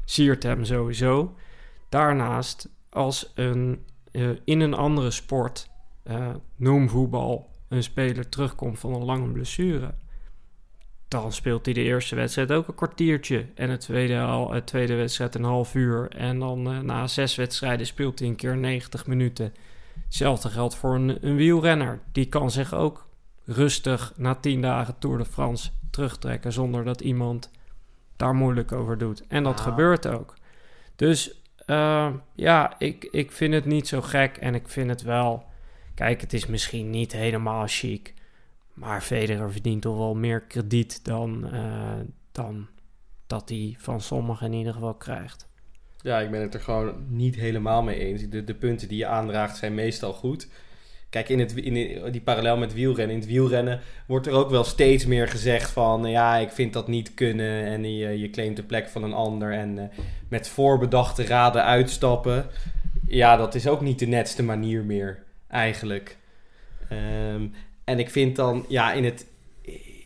siert 0.05 0.43
hem 0.43 0.65
sowieso. 0.65 1.35
Daarnaast, 1.89 2.69
als 2.89 3.31
een, 3.35 3.85
uh, 4.11 4.29
in 4.43 4.59
een 4.59 4.73
andere 4.73 5.11
sport, 5.11 5.69
uh, 6.03 6.29
noem 6.55 6.89
voetbal, 6.89 7.49
een 7.67 7.83
speler 7.83 8.29
terugkomt 8.29 8.79
van 8.79 8.93
een 8.93 9.05
lange 9.05 9.31
blessure 9.31 9.93
dan 11.09 11.31
speelt 11.31 11.65
hij 11.65 11.73
de 11.73 11.83
eerste 11.83 12.15
wedstrijd 12.15 12.51
ook 12.51 12.67
een 12.67 12.75
kwartiertje. 12.75 13.45
En 13.55 13.69
het 13.69 13.79
tweede, 13.81 14.19
al, 14.19 14.51
het 14.51 14.65
tweede 14.65 14.95
wedstrijd 14.95 15.35
een 15.35 15.43
half 15.43 15.75
uur. 15.75 16.09
En 16.09 16.39
dan 16.39 16.73
uh, 16.73 16.79
na 16.79 17.07
zes 17.07 17.35
wedstrijden 17.35 17.85
speelt 17.85 18.19
hij 18.19 18.27
een 18.27 18.35
keer 18.35 18.57
90 18.57 19.07
minuten. 19.07 19.53
Hetzelfde 20.05 20.49
geldt 20.49 20.75
voor 20.75 20.95
een, 20.95 21.17
een, 21.21 21.35
wielrenner. 21.35 21.99
Die 22.11 22.25
kan 22.25 22.51
zich 22.51 22.73
ook 22.73 23.07
rustig 23.45 24.13
na 24.15 24.35
tien 24.35 24.61
dagen 24.61 24.95
Tour 24.99 25.17
de 25.17 25.25
France 25.25 25.69
terugtrekken. 25.91 26.53
Zonder 26.53 26.83
dat 26.83 27.01
iemand 27.01 27.51
daar 28.15 28.35
moeilijk 28.35 28.71
over 28.71 28.97
doet. 28.97 29.23
En 29.27 29.43
dat 29.43 29.59
gebeurt 29.59 30.07
ook. 30.07 30.33
Dus 30.95 31.41
eh, 31.65 32.09
ja, 32.35 32.75
ik, 32.79 33.07
ik 33.11 33.31
vind 33.31 33.53
het 33.53 33.65
niet 33.65 33.87
zo 33.87 34.01
gek 34.01 34.37
en 34.37 34.55
ik 34.55 34.67
vind 34.67 34.89
het 34.89 35.01
wel... 35.01 35.47
Kijk, 35.93 36.21
het 36.21 36.33
is 36.33 36.45
misschien 36.45 36.89
niet 36.89 37.11
helemaal 37.11 37.63
chic, 37.67 38.13
maar 38.79 39.01
Federer 39.01 39.51
verdient 39.51 39.81
toch 39.81 39.97
wel 39.97 40.15
meer 40.15 40.41
krediet 40.41 41.05
dan, 41.05 41.51
eh, 41.51 41.99
dan 42.31 42.67
dat 43.27 43.49
hij 43.49 43.75
van 43.77 44.01
sommigen 44.01 44.45
in 44.45 44.57
ieder 44.57 44.73
geval 44.73 44.93
krijgt. 44.93 45.47
Ja, 46.01 46.19
ik 46.19 46.31
ben 46.31 46.41
het 46.41 46.53
er 46.53 46.59
gewoon 46.59 47.05
niet 47.07 47.35
helemaal 47.35 47.83
mee 47.83 47.99
eens. 47.99 48.29
De, 48.29 48.43
de 48.43 48.55
punten 48.55 48.87
die 48.87 48.97
je 48.97 49.05
aandraagt 49.05 49.57
zijn 49.57 49.73
meestal 49.73 50.13
goed. 50.13 50.47
Kijk, 51.09 51.29
in, 51.29 51.39
het, 51.39 51.55
in 51.55 51.73
die 52.11 52.21
parallel 52.21 52.57
met 52.57 52.73
wielrennen. 52.73 53.15
In 53.15 53.21
het 53.21 53.29
wielrennen 53.29 53.79
wordt 54.07 54.27
er 54.27 54.33
ook 54.33 54.49
wel 54.49 54.63
steeds 54.63 55.05
meer 55.05 55.27
gezegd 55.27 55.71
van... 55.71 56.05
ja, 56.05 56.35
ik 56.35 56.49
vind 56.49 56.73
dat 56.73 56.87
niet 56.87 57.13
kunnen 57.13 57.65
en 57.65 57.95
je, 57.95 58.19
je 58.19 58.29
claimt 58.29 58.55
de 58.55 58.63
plek 58.63 58.89
van 58.89 59.03
een 59.03 59.13
ander... 59.13 59.53
en 59.53 59.77
uh, 59.77 59.83
met 60.27 60.47
voorbedachte 60.47 61.25
raden 61.25 61.63
uitstappen. 61.63 62.45
Ja, 63.07 63.35
dat 63.35 63.55
is 63.55 63.67
ook 63.67 63.81
niet 63.81 63.99
de 63.99 64.07
netste 64.07 64.43
manier 64.43 64.83
meer, 64.83 65.23
eigenlijk. 65.47 66.17
Um, 67.31 67.53
en 67.89 67.99
ik 67.99 68.09
vind 68.09 68.35
dan, 68.35 68.65
ja, 68.67 68.93
in 68.93 69.03
het, 69.03 69.25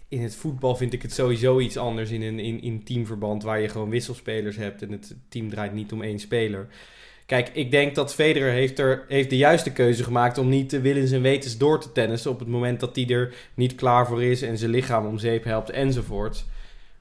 in 0.07 0.21
het 0.21 0.35
voetbal 0.35 0.75
vind 0.75 0.93
ik 0.93 1.01
het 1.01 1.13
sowieso 1.13 1.59
iets 1.59 1.77
anders 1.77 2.09
in 2.09 2.21
een 2.21 2.39
in, 2.39 2.61
in 2.61 2.83
teamverband... 2.83 3.43
waar 3.43 3.59
je 3.59 3.69
gewoon 3.69 3.89
wisselspelers 3.89 4.55
hebt 4.55 4.81
en 4.81 4.91
het 4.91 5.15
team 5.29 5.49
draait 5.49 5.73
niet 5.73 5.91
om 5.91 6.01
één 6.01 6.19
speler... 6.19 6.67
Kijk, 7.25 7.49
ik 7.53 7.71
denk 7.71 7.95
dat 7.95 8.13
Federer 8.13 8.51
heeft, 8.51 8.79
er, 8.79 9.05
heeft 9.07 9.29
de 9.29 9.37
juiste 9.37 9.71
keuze 9.71 10.03
gemaakt 10.03 10.37
om 10.37 10.49
niet 10.49 10.81
willens 10.81 11.11
en 11.11 11.21
wetens 11.21 11.57
door 11.57 11.79
te 11.79 11.91
tennissen 11.91 12.31
op 12.31 12.39
het 12.39 12.47
moment 12.47 12.79
dat 12.79 12.95
hij 12.95 13.07
er 13.07 13.33
niet 13.53 13.75
klaar 13.75 14.07
voor 14.07 14.23
is 14.23 14.41
en 14.41 14.57
zijn 14.57 14.71
lichaam 14.71 15.05
om 15.05 15.17
zeep 15.17 15.43
helpt 15.43 15.69
enzovoort. 15.69 16.45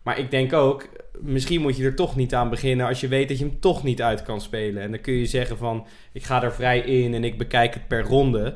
Maar 0.03 0.19
ik 0.19 0.31
denk 0.31 0.53
ook, 0.53 0.89
misschien 1.21 1.61
moet 1.61 1.77
je 1.77 1.85
er 1.85 1.95
toch 1.95 2.17
niet 2.17 2.35
aan 2.35 2.51
beginnen 2.51 2.87
als 2.87 3.01
je 3.01 3.09
weet 3.09 3.29
dat 3.29 3.39
je 3.39 3.45
hem 3.45 3.61
toch 3.61 3.83
niet 3.83 4.03
uit 4.03 4.23
kan 4.23 4.41
spelen. 4.41 4.83
En 4.83 4.91
dan 4.91 5.01
kun 5.01 5.15
je 5.15 5.27
zeggen 5.27 5.57
van, 5.57 5.87
ik 6.13 6.23
ga 6.23 6.43
er 6.43 6.53
vrij 6.53 6.79
in 6.79 7.15
en 7.15 7.25
ik 7.25 7.39
bekijk 7.39 7.75
het 7.75 7.89
per 7.89 8.03
ronde. 8.03 8.55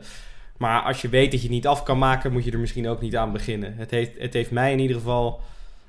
Maar 0.59 0.83
als 0.83 1.03
je 1.03 1.09
weet 1.09 1.31
dat 1.31 1.43
je 1.43 1.49
niet 1.49 1.67
af 1.67 1.83
kan 1.83 1.99
maken, 1.99 2.33
moet 2.33 2.45
je 2.45 2.51
er 2.51 2.59
misschien 2.59 2.89
ook 2.89 3.01
niet 3.01 3.17
aan 3.17 3.33
beginnen. 3.33 3.77
Het 3.77 3.91
heeft, 3.91 4.19
het 4.19 4.33
heeft 4.33 4.51
mij 4.51 4.73
in 4.73 4.79
ieder 4.79 4.97
geval... 4.97 5.41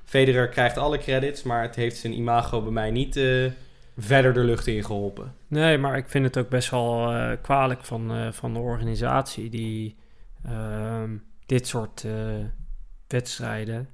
Federer 0.05 0.49
krijgt 0.49 0.77
alle 0.77 0.97
credits, 0.97 1.43
maar 1.43 1.61
het 1.61 1.75
heeft 1.75 1.97
zijn 1.97 2.13
imago 2.13 2.61
bij 2.61 2.71
mij 2.71 2.91
niet... 2.91 3.15
Uh, 3.15 3.51
verder 3.97 4.33
de 4.33 4.43
lucht 4.43 4.67
in 4.67 4.83
geholpen. 4.83 5.33
Nee, 5.47 5.77
maar 5.77 5.97
ik 5.97 6.09
vind 6.09 6.25
het 6.25 6.37
ook 6.37 6.49
best 6.49 6.69
wel 6.69 7.13
uh, 7.13 7.31
kwalijk 7.41 7.83
van, 7.83 8.11
uh, 8.11 8.31
van 8.31 8.53
de 8.53 8.59
organisatie 8.59 9.49
die 9.49 9.95
uh, 10.45 11.03
dit 11.45 11.67
soort 11.67 12.03
eh, 12.03 12.13
wedstrijden 13.07 13.89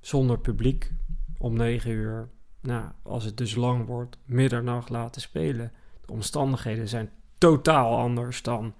zonder 0.00 0.38
publiek 0.38 0.90
om 1.38 1.56
negen 1.56 1.90
uur, 1.90 2.28
nou, 2.60 2.84
als 3.02 3.24
het 3.24 3.36
dus 3.36 3.54
lang 3.54 3.86
wordt, 3.86 4.18
middernacht 4.24 4.88
laten 4.88 5.20
spelen. 5.20 5.72
De 6.06 6.12
omstandigheden 6.12 6.88
zijn 6.88 7.10
totaal 7.38 7.98
anders 7.98 8.42
dan 8.42 8.74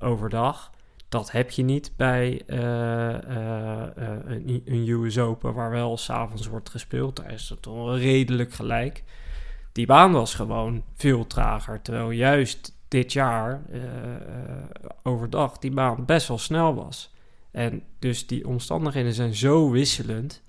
overdag. 0.00 0.70
Dat 1.08 1.30
heb 1.30 1.50
je 1.50 1.62
niet 1.62 1.92
bij 1.96 2.42
een, 2.46 4.62
een 4.64 4.88
US 4.88 5.18
Open, 5.18 5.54
waar 5.54 5.70
wel 5.70 5.96
s'avonds 5.96 6.46
wordt 6.46 6.70
gespeeld. 6.70 7.16
Daar 7.16 7.32
is 7.32 7.48
het 7.48 7.62
toch 7.62 7.96
redelijk 7.96 8.52
gelijk 8.52 9.04
die 9.76 9.86
baan 9.86 10.12
was 10.12 10.34
gewoon 10.34 10.82
veel 10.94 11.26
trager. 11.26 11.82
Terwijl 11.82 12.10
juist 12.10 12.76
dit 12.88 13.12
jaar 13.12 13.62
uh, 13.72 13.82
overdag 15.02 15.58
die 15.58 15.70
baan 15.70 16.04
best 16.04 16.28
wel 16.28 16.38
snel 16.38 16.74
was. 16.74 17.14
En 17.50 17.82
dus 17.98 18.26
die 18.26 18.46
omstandigheden 18.46 19.12
zijn 19.12 19.34
zo 19.34 19.70
wisselend. 19.70 20.42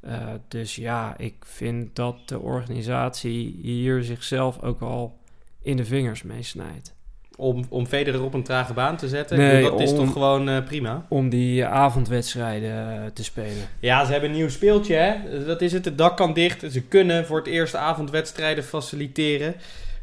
Uh, 0.00 0.32
dus 0.48 0.76
ja, 0.76 1.18
ik 1.18 1.44
vind 1.44 1.96
dat 1.96 2.28
de 2.28 2.38
organisatie 2.38 3.58
hier 3.62 4.02
zichzelf 4.02 4.62
ook 4.62 4.80
al 4.80 5.18
in 5.62 5.76
de 5.76 5.84
vingers 5.84 6.22
mee 6.22 6.42
snijdt 6.42 6.96
om, 7.38 7.64
om 7.68 7.86
Federer 7.86 8.22
op 8.22 8.34
een 8.34 8.42
trage 8.42 8.72
baan 8.72 8.96
te 8.96 9.08
zetten. 9.08 9.38
Nee, 9.38 9.62
dat 9.62 9.80
is 9.80 9.94
toch 9.94 10.12
gewoon 10.12 10.48
uh, 10.48 10.64
prima? 10.64 11.06
Om 11.08 11.28
die 11.28 11.64
avondwedstrijden 11.64 12.70
uh, 12.70 13.06
te 13.12 13.24
spelen. 13.24 13.68
Ja, 13.80 14.04
ze 14.04 14.12
hebben 14.12 14.30
een 14.30 14.36
nieuw 14.36 14.48
speeltje, 14.48 14.94
hè? 14.94 15.44
Dat 15.44 15.60
is 15.60 15.72
het. 15.72 15.84
Het 15.84 15.98
dak 15.98 16.16
kan 16.16 16.32
dicht. 16.32 16.72
Ze 16.72 16.82
kunnen 16.82 17.26
voor 17.26 17.38
het 17.38 17.46
eerst 17.46 17.74
avondwedstrijden 17.74 18.64
faciliteren. 18.64 19.54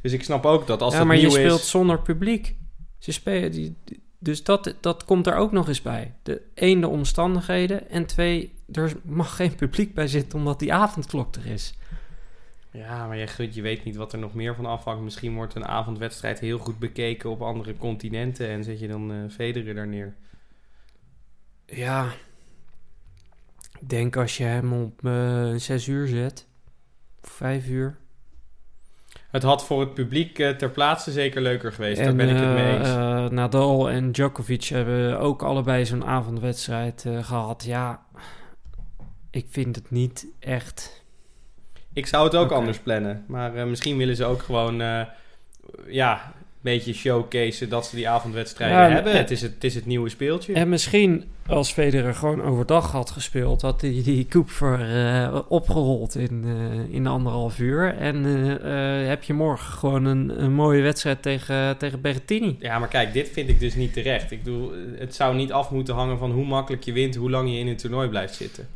Dus 0.02 0.14
ik 0.14 0.24
snap 0.24 0.46
ook 0.46 0.68
dat 0.68 0.82
als 0.82 0.94
ja, 0.94 1.00
het 1.00 1.08
maar 1.08 1.18
nieuw 1.18 1.30
je 1.30 1.32
speelt 1.36 1.60
is... 1.60 1.70
zonder 1.70 2.02
publiek. 2.02 2.56
Ze 3.00 3.12
spelen... 3.12 3.52
Die, 3.52 3.78
dus 4.20 4.44
dat, 4.44 4.76
dat 4.82 5.06
komt 5.06 5.28
er 5.28 5.36
ook 5.36 5.52
nog 5.52 5.68
eens 5.68 5.82
bij. 5.82 6.14
De, 6.24 6.42
één, 6.54 6.82
de 6.82 6.88
omstandigheden. 6.88 7.90
En 7.90 8.06
twee, 8.06 8.54
er 8.72 8.94
mag 9.04 9.36
geen 9.36 9.56
publiek 9.56 9.94
bij 9.94 10.08
zitten 10.08 10.40
omdat 10.40 10.60
die 10.60 10.74
avondklok 10.74 11.36
er 11.36 11.52
is. 11.52 11.74
Ja, 12.76 13.08
maar 13.08 13.18
je, 13.18 13.50
je 13.52 13.62
weet 13.62 13.84
niet 13.84 13.96
wat 13.96 14.14
er 14.14 14.20
nog 14.20 14.34
meer 14.34 14.56
van 14.56 14.66
afhangt. 14.66 15.04
Misschien 15.04 15.36
wordt 15.36 15.56
een 15.56 15.66
avondwedstrijd 15.66 16.40
heel 16.40 16.58
goed 16.58 16.80
bekeken 16.80 17.30
op 17.30 17.42
andere 17.42 17.78
continenten 17.78 18.48
en 18.48 18.64
zet 18.64 18.80
je 18.80 18.88
dan 18.88 19.12
uh, 19.12 19.30
Federer 19.30 19.76
daar 19.76 19.88
neer. 19.88 20.16
Ja, 21.66 22.06
ik 23.80 23.90
denk 23.90 24.16
als 24.16 24.38
je 24.38 24.44
hem 24.44 24.74
op 24.74 25.02
uh, 25.04 25.56
zes 25.56 25.88
uur 25.88 26.08
zet, 26.08 26.48
of 27.24 27.30
vijf 27.30 27.68
uur. 27.68 27.98
Het 29.30 29.44
had 29.44 29.66
voor 29.66 29.80
het 29.80 29.94
publiek 29.94 30.40
uh, 30.40 30.50
ter 30.50 30.70
plaatse 30.70 31.12
zeker 31.12 31.42
leuker 31.42 31.74
geweest, 31.74 32.00
en, 32.00 32.06
daar 32.06 32.16
ben 32.16 32.30
ik 32.30 32.42
het 32.42 32.54
mee 32.54 32.78
eens. 32.78 33.32
Nadal 33.32 33.90
en 33.90 34.12
Djokovic 34.12 34.64
hebben 34.64 35.20
ook 35.20 35.44
allebei 35.44 35.86
zo'n 35.86 36.06
avondwedstrijd 36.06 37.06
gehad. 37.22 37.64
Ja, 37.64 38.06
ik 39.32 39.46
vind 39.50 39.76
het 39.76 39.92
niet 39.92 40.28
echt 40.40 41.05
ik 41.96 42.06
zou 42.06 42.24
het 42.24 42.36
ook 42.36 42.52
anders 42.52 42.80
plannen. 42.80 43.24
Maar 43.28 43.56
uh, 43.56 43.64
misschien 43.64 43.98
willen 43.98 44.16
ze 44.16 44.26
ook 44.26 44.42
gewoon 44.42 44.82
uh, 44.82 45.02
ja, 45.88 46.14
een 46.14 46.42
beetje 46.62 46.94
showcase 46.94 47.68
dat 47.68 47.86
ze 47.86 47.96
die 47.96 48.10
avondwedstrijden 48.10 48.78
ja, 48.78 48.90
hebben. 48.90 49.18
het, 49.18 49.32
is 49.32 49.42
het, 49.42 49.54
het 49.54 49.64
is 49.64 49.76
het 49.76 49.86
nieuwe 49.86 50.10
speeltje. 50.10 50.54
En 50.54 50.70
misschien 50.70 51.24
als 51.48 51.72
Federer 51.72 52.16
gewoon 52.16 52.42
overdag 52.42 52.92
had 52.92 53.10
gespeeld, 53.10 53.62
had 53.62 53.82
hij 53.82 53.90
die, 53.90 54.04
die 54.04 54.28
Cooper 54.28 54.80
uh, 54.80 55.40
opgerold 55.48 56.16
in, 56.16 56.46
in 56.90 57.08
anderhalf 57.08 57.60
uur. 57.60 57.98
En 57.98 58.24
heb 59.08 59.24
je 59.24 59.34
morgen 59.34 59.74
gewoon 59.74 60.06
een, 60.06 60.44
een 60.44 60.54
mooie 60.54 60.82
wedstrijd 60.82 61.22
tegen, 61.22 61.78
tegen 61.78 62.02
Berrettini. 62.02 62.56
Ja, 62.60 62.80
maar 62.80 62.88
kijk, 62.88 63.14
dit 63.14 63.30
vind 63.30 63.50
ik 63.50 63.60
dus 63.60 63.76
niet 63.76 63.94
terecht. 63.94 64.32
Ik 64.32 64.44
bedoel, 64.44 64.72
het 64.98 65.16
zou 65.16 65.36
niet 65.36 65.52
af 65.52 65.72
moeten 65.72 65.96
hangen 65.96 66.18
van 66.18 66.32
hoe 66.32 66.46
makkelijk 66.46 66.84
je 66.84 66.94
wint, 66.94 67.16
hoe 67.16 67.30
lang 67.30 67.52
je 67.52 67.60
in 67.60 67.68
een 67.68 67.78
toernooi 67.78 68.10
blijft 68.10 68.36
zitten. 68.36 68.68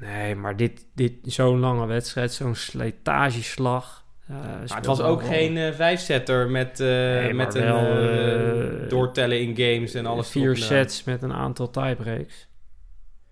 Nee, 0.00 0.34
maar 0.34 0.56
dit, 0.56 0.86
dit 0.94 1.12
zo'n 1.22 1.58
lange 1.58 1.86
wedstrijd, 1.86 2.32
zo'n 2.32 2.54
slijtageslag. 2.54 4.04
Uh, 4.30 4.36
maar 4.36 4.76
het 4.76 4.86
was 4.86 5.00
ook 5.00 5.20
wel. 5.20 5.30
geen 5.30 5.56
uh, 5.56 5.72
vijfzetter 5.72 6.50
met, 6.50 6.80
uh, 6.80 6.86
nee, 6.88 7.34
met 7.34 7.54
een 7.54 8.88
doortellen 8.88 9.40
in 9.40 9.56
games 9.56 9.94
en 9.94 10.06
alles. 10.06 10.30
Vier 10.30 10.56
sets 10.56 11.04
met 11.04 11.22
een 11.22 11.32
aantal 11.32 11.70
tiebreaks. 11.70 12.48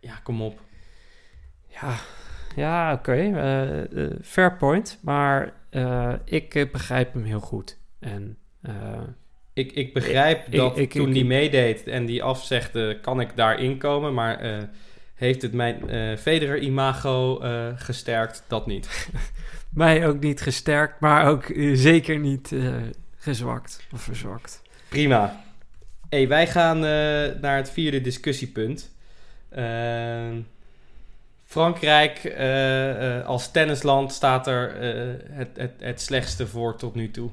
Ja, 0.01 0.15
kom 0.23 0.43
op. 0.43 0.61
Ja, 1.67 1.95
ja 2.57 2.93
oké. 2.93 3.31
Okay. 3.33 4.19
fair 4.23 4.57
point. 4.57 4.99
Maar 5.03 5.53
ik 6.25 6.69
begrijp 6.73 7.13
hem 7.13 7.25
heel 7.25 7.41
goed. 7.41 7.79
En... 8.01 8.39
ik, 9.53 9.73
ik 9.73 9.95
begrijp 9.95 10.47
ik, 10.47 10.59
dat 10.59 10.79
ik, 10.79 10.93
toen 10.93 11.13
die 11.13 11.25
meedeed 11.25 11.87
en 11.87 12.07
die 12.07 12.23
afzegde, 12.23 12.99
kan 13.01 13.21
ik 13.21 13.37
daarin 13.37 13.79
komen. 13.79 14.15
Maar 14.15 14.69
heeft 15.15 15.43
het 15.43 15.53
mijn 15.53 15.95
uh, 15.95 16.17
Federer-imago 16.17 17.45
uh, 17.45 17.67
gesterkt? 17.77 18.45
Dat 18.49 18.67
niet. 18.67 19.09
Mij 19.71 20.07
ook 20.07 20.21
niet 20.21 20.41
gesterkt, 20.41 21.01
maar 21.01 21.27
ook 21.27 21.49
uh, 21.49 21.77
zeker 21.77 22.19
niet 22.19 22.55
gezwakt 23.17 23.87
of 23.93 24.03
verzwakt. 24.03 24.63
Prima. 24.89 25.45
Hey, 26.09 26.29
wij 26.29 26.47
gaan 26.47 26.79
naar 27.41 27.57
het 27.57 27.71
vierde 27.71 28.01
discussiepunt. 28.01 28.95
Ehm, 29.51 30.41
Frankrijk 31.45 32.35
als 33.27 33.51
tennisland 33.51 34.13
staat 34.13 34.47
er 34.47 34.75
het, 35.31 35.49
het, 35.57 35.73
het 35.79 36.01
slechtste 36.01 36.47
voor 36.47 36.77
tot 36.77 36.95
nu 36.95 37.11
toe. 37.11 37.31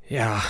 Ja, 0.00 0.40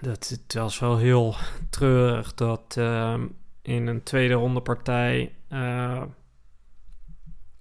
dat, 0.00 0.28
het 0.28 0.54
was 0.54 0.78
wel 0.78 0.98
heel 0.98 1.36
treurig 1.70 2.34
dat 2.34 2.74
ehm, 2.76 3.26
in 3.64 3.86
een 3.86 4.02
tweede 4.02 4.34
ronde 4.34 4.60
partij 4.60 5.32
uh, 5.48 6.02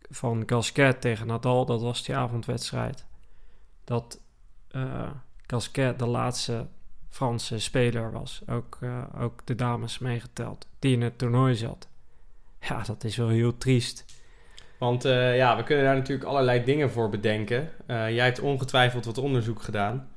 van 0.09 0.43
Gasquet 0.45 1.01
tegen 1.01 1.27
Nadal. 1.27 1.65
Dat 1.65 1.81
was 1.81 2.03
die 2.03 2.15
avondwedstrijd. 2.15 3.05
Dat 3.83 4.21
uh, 4.71 5.09
Gasquet 5.47 5.99
de 5.99 6.05
laatste 6.05 6.67
Franse 7.09 7.59
speler 7.59 8.11
was. 8.11 8.41
Ook, 8.47 8.77
uh, 8.81 9.03
ook 9.19 9.41
de 9.45 9.55
dames 9.55 9.99
meegeteld. 9.99 10.67
Die 10.79 10.93
in 10.95 11.01
het 11.01 11.17
toernooi 11.17 11.55
zat. 11.55 11.87
Ja, 12.59 12.81
dat 12.81 13.03
is 13.03 13.17
wel 13.17 13.29
heel 13.29 13.57
triest. 13.57 14.05
Want 14.79 15.03
ja, 15.03 15.57
we 15.57 15.63
kunnen 15.63 15.85
daar 15.85 15.95
natuurlijk 15.95 16.29
allerlei 16.29 16.63
dingen 16.63 16.91
voor 16.91 17.09
bedenken. 17.09 17.69
jij 17.87 18.25
hebt 18.25 18.39
ongetwijfeld 18.39 19.05
wat 19.05 19.17
onderzoek 19.17 19.61
gedaan 19.61 20.09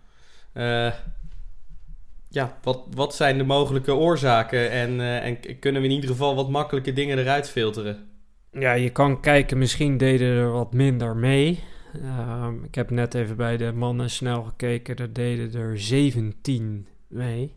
ja, 2.29 2.59
wat, 2.63 2.83
wat 2.91 3.15
zijn 3.15 3.39
de 3.39 3.45
mogelijke 3.45 3.95
oorzaken 3.95 4.71
en, 4.71 4.91
uh, 4.99 5.25
en 5.25 5.59
kunnen 5.61 5.83
we 5.83 5.89
in 5.89 5.95
ieder 5.95 6.11
geval 6.11 6.35
wat 6.35 6.49
makkelijke 6.51 6.93
dingen 6.93 7.19
eruit 7.19 7.51
filteren? 7.51 8.09
Ja, 8.51 8.73
je 8.73 8.91
kan 8.91 9.21
kijken, 9.21 9.59
misschien 9.59 9.97
deden 9.97 10.29
er 10.37 10.51
wat 10.53 10.73
minder 10.73 11.17
mee. 11.17 11.63
Ehm, 12.03 12.65
ik 12.65 12.75
heb 12.75 12.91
net 12.91 13.15
even 13.15 13.37
bij 13.37 13.57
de 13.57 13.73
mannen 13.73 14.11
snel 14.11 14.43
gekeken. 14.43 14.97
Er 14.97 15.13
deden 15.13 15.55
er 15.61 15.81
17 15.81 16.87
mee. 17.09 17.55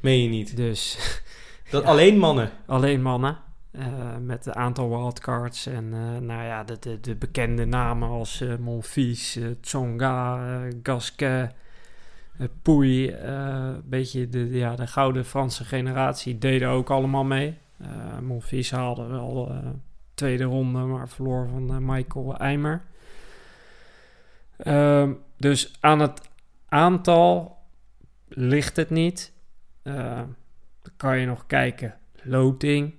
Meen 0.00 0.22
je 0.22 0.28
niet? 0.28 0.56
Dus 0.56 0.98
Dat 1.70 1.84
alleen 1.84 2.18
mannen. 2.18 2.50
alleen 2.66 3.02
mannen. 3.02 3.38
eh, 3.72 4.16
met 4.20 4.46
een 4.46 4.54
aantal 4.56 4.88
wildcards. 4.88 5.66
En 5.66 5.92
eh, 5.92 6.20
nou 6.20 6.44
ja, 6.44 6.64
de, 6.64 6.76
de, 6.80 7.00
de 7.00 7.14
bekende 7.14 7.64
namen 7.64 8.08
als 8.08 8.40
eh 8.40 8.56
Monfils, 8.56 9.36
eh, 9.36 9.44
Tsonga, 9.60 10.36
eh, 10.66 10.74
Gasquet, 10.82 11.52
eh, 12.38 12.46
eh, 12.46 13.74
Een 13.74 13.82
beetje 13.84 14.28
de, 14.28 14.48
ja, 14.50 14.76
de 14.76 14.86
gouden 14.86 15.24
Franse 15.24 15.64
generatie 15.64 16.38
deden 16.38 16.68
ook 16.68 16.90
allemaal 16.90 17.24
mee. 17.24 17.58
Eh 17.78 18.18
Monfils 18.18 18.70
haalde 18.70 19.06
wel 19.06 19.50
eh, 19.50 19.68
tweede 20.14 20.44
ronde, 20.44 20.78
maar 20.78 21.08
verloor 21.08 21.48
van 21.48 21.70
eh, 21.70 21.76
Michael 21.78 22.36
Eimer. 22.36 22.82
Ehm, 24.56 25.12
dus 25.36 25.72
aan 25.80 26.00
het 26.00 26.30
aantal 26.68 27.58
ligt 28.28 28.76
het 28.76 28.90
niet. 28.90 29.32
Eh, 29.82 30.22
dan 30.82 30.92
kan 30.96 31.18
je 31.18 31.26
nog 31.26 31.46
kijken. 31.46 31.94
Loting. 32.22 32.94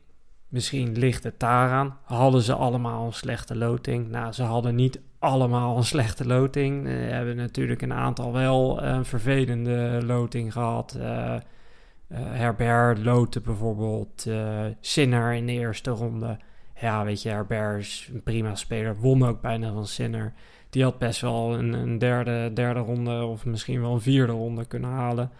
Misschien 0.48 0.98
ligt 0.98 1.24
het 1.24 1.39
daaraan. 1.39 1.98
Hadden 2.04 2.41
ze 2.41 2.54
allemaal 2.54 3.06
een 3.06 3.13
slechte 3.13 3.56
loting? 3.56 4.10
Nou, 4.10 4.32
ze 4.32 4.43
hadden 4.43 4.76
niet 4.76 5.00
allemaal 5.25 5.77
een 5.77 5.83
slechte 5.83 6.25
loting. 6.25 6.88
Eh, 6.88 6.91
Ze 6.91 6.97
hebben 6.97 7.35
natuurlijk 7.35 7.81
een 7.81 7.93
aantal 7.93 8.33
wel 8.33 8.83
een 8.83 9.05
vervelende 9.05 10.01
loting 10.05 10.53
gehad. 10.53 10.95
Eh 10.99 11.35
eh, 12.07 12.19
Herbert 12.23 12.97
loten 12.97 13.43
bijvoorbeeld. 13.43 14.27
Sinner 14.79 15.33
in 15.33 15.45
de 15.45 15.51
eerste 15.51 15.91
ronde. 15.91 16.38
Ja, 16.81 17.03
weet 17.03 17.21
je, 17.21 17.29
Herbert 17.29 17.79
is 17.79 18.09
een 18.13 18.23
prima 18.23 18.55
speler. 18.55 18.95
Won 18.95 19.25
ook 19.25 19.41
bijna 19.41 19.73
van 19.73 19.88
Sinner. 19.88 20.33
Die 20.69 20.83
had 20.83 20.97
best 20.97 21.21
wel 21.21 21.57
een, 21.57 21.73
een 21.73 21.97
derde, 21.97 22.51
derde 22.53 22.79
ronde 22.79 23.23
of 23.23 23.45
misschien 23.45 23.81
wel 23.81 23.93
een 23.93 24.01
vierde 24.01 24.31
ronde 24.31 24.65
kunnen 24.65 24.89
halen. 24.89 25.31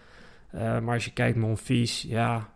Maar 0.52 0.94
als 0.94 1.04
je 1.04 1.12
kijkt, 1.12 1.36
Monfils, 1.38 2.02
ja, 2.02 2.48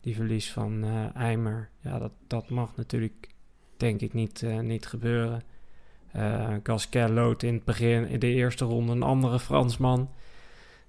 die 0.00 0.14
verlies 0.14 0.52
van 0.52 0.84
eh 0.84 1.22
Eimer, 1.22 1.68
ja, 1.80 1.98
dat, 1.98 2.12
dat 2.26 2.50
mag 2.50 2.76
natuurlijk, 2.76 3.28
denk 3.76 4.00
ik, 4.00 4.12
niet, 4.12 4.46
niet 4.62 4.86
gebeuren. 4.86 5.42
Eh 6.16 6.46
Gasquet 6.62 7.08
lood 7.10 7.42
in 7.42 7.54
het 7.54 7.64
begin, 7.64 8.08
in 8.08 8.18
de 8.18 8.32
eerste 8.32 8.64
ronde, 8.64 8.92
een 8.92 9.02
andere 9.02 9.38
Fransman. 9.40 10.08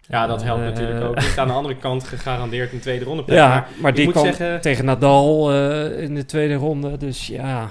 Ja, 0.09 0.27
dat 0.27 0.43
helpt 0.43 0.61
Eh, 0.61 0.67
natuurlijk 0.67 1.03
ook. 1.05 1.15
Ligt 1.15 1.37
aan 1.37 1.47
de 1.47 1.53
andere 1.53 1.75
kant 1.75 2.03
gegarandeerd 2.07 2.73
een 2.73 2.79
tweede 2.79 3.05
ronde 3.05 3.23
plek. 3.23 3.37
Ja, 3.37 3.67
Maar 3.81 3.93
die 3.93 4.11
kwam 4.11 4.25
zeggen- 4.25 4.61
tegen 4.61 4.85
Nadal 4.85 5.51
eh, 5.53 6.01
in 6.03 6.15
de 6.15 6.25
tweede 6.25 6.53
ronde, 6.53 6.97
dus 6.97 7.27
ja. 7.27 7.69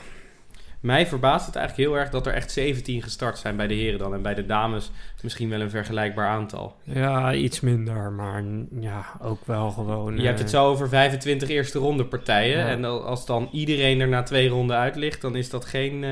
mij 0.81 1.07
verbaast 1.07 1.47
het 1.47 1.57
eigenlijk 1.57 1.89
heel 1.89 1.99
erg 1.99 2.11
dat 2.11 2.27
er 2.27 2.33
echt 2.33 2.51
17 2.51 3.03
gestart 3.03 3.39
zijn 3.39 3.57
bij 3.57 3.67
de 3.67 3.75
heren 3.75 3.99
dan. 3.99 4.15
En 4.15 4.23
bij 4.23 4.35
de 4.35 4.47
dames 4.47 4.91
misschien 5.23 5.49
wel 5.49 5.61
een 5.61 5.71
vergelijkbaar 5.71 6.29
aantal. 6.29 6.77
Ja, 6.83 7.33
iets 7.35 7.61
minder, 7.61 8.13
maar 8.13 8.45
ja, 8.81 9.05
ook 9.23 9.41
wel 9.47 9.71
gewoon... 9.71 10.17
Je 10.17 10.23
hebt 10.27 10.37
eh, 10.39 10.41
het 10.43 10.51
zo 10.51 10.67
over 10.67 10.89
25 10.89 11.49
eerste 11.49 11.79
ronde 11.79 12.05
partijen. 12.05 12.59
Ja. 12.59 12.67
En 12.67 12.85
al- 12.85 13.05
als 13.05 13.27
dan 13.27 13.49
iedereen 13.53 14.01
er 14.01 14.09
na 14.09 14.23
twee 14.23 14.49
ronden 14.49 14.77
uit 14.77 14.97
ligt, 14.97 15.21
dan 15.21 15.37
is 15.37 15.51
dat 15.51 15.65
geen, 15.65 16.05
eh 16.05 16.11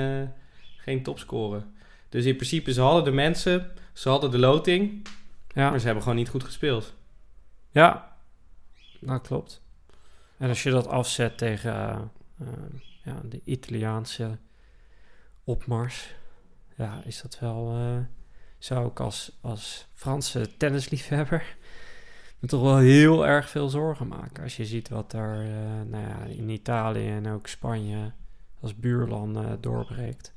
geen 0.84 1.02
topscore. 1.02 1.62
Dus 2.08 2.24
in 2.24 2.36
principe, 2.36 2.72
ze 2.72 2.80
hadden 2.80 3.04
de 3.04 3.10
mensen, 3.10 3.70
ze 3.92 4.08
hadden 4.08 4.30
de 4.30 4.38
loting, 4.38 5.06
Ja. 5.54 5.70
maar 5.70 5.78
ze 5.78 5.84
hebben 5.84 6.02
gewoon 6.02 6.18
niet 6.18 6.28
goed 6.28 6.44
gespeeld. 6.44 6.94
Ja, 7.70 8.16
dat 9.00 9.26
klopt. 9.26 9.62
En 10.36 10.48
als 10.48 10.62
je 10.62 10.70
dat 10.70 10.86
afzet 10.86 11.38
tegen 11.38 11.72
eh, 11.74 11.98
eh, 12.40 12.46
ja, 13.04 13.20
de 13.24 13.40
Italiaanse 13.44 14.38
opmars, 15.44 16.14
ja, 16.76 17.02
is 17.04 17.22
dat 17.22 17.38
wel. 17.38 17.72
eh, 17.76 17.96
zou 18.58 18.86
ik 18.88 19.00
als, 19.00 19.38
als 19.40 19.86
Franse 19.94 20.56
tennisliefhebber 20.56 21.56
me 22.38 22.48
toch 22.48 22.62
wel 22.62 22.76
heel 22.78 23.26
erg 23.26 23.48
veel 23.50 23.68
zorgen 23.68 24.08
maken. 24.08 24.42
Als 24.42 24.56
je 24.56 24.66
ziet 24.66 24.88
wat 24.88 25.12
er 25.12 25.40
eh, 25.40 25.90
nou 25.90 26.04
ja, 26.08 26.18
in 26.24 26.48
Italië 26.48 27.08
en 27.08 27.28
ook 27.28 27.46
Spanje 27.46 28.12
als 28.60 28.74
buurland 28.76 29.36
eh, 29.36 29.52
doorbreekt. 29.60 30.32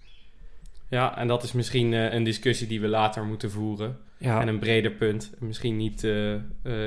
Ja, 0.89 1.17
en 1.17 1.28
dat 1.28 1.43
is 1.43 1.52
misschien 1.52 1.93
eh, 1.93 2.13
een 2.13 2.23
discussie 2.23 2.67
die 2.67 2.82
we 2.82 2.88
later 2.88 3.23
moeten 3.23 3.52
voeren. 3.52 3.97
Ja, 4.17 4.41
En 4.41 4.47
een 4.47 4.60
breder 4.60 4.91
punt. 4.91 5.32
Misschien 5.39 5.78
niet 5.78 6.04
eh, 6.04 6.34
eh, 6.34 6.41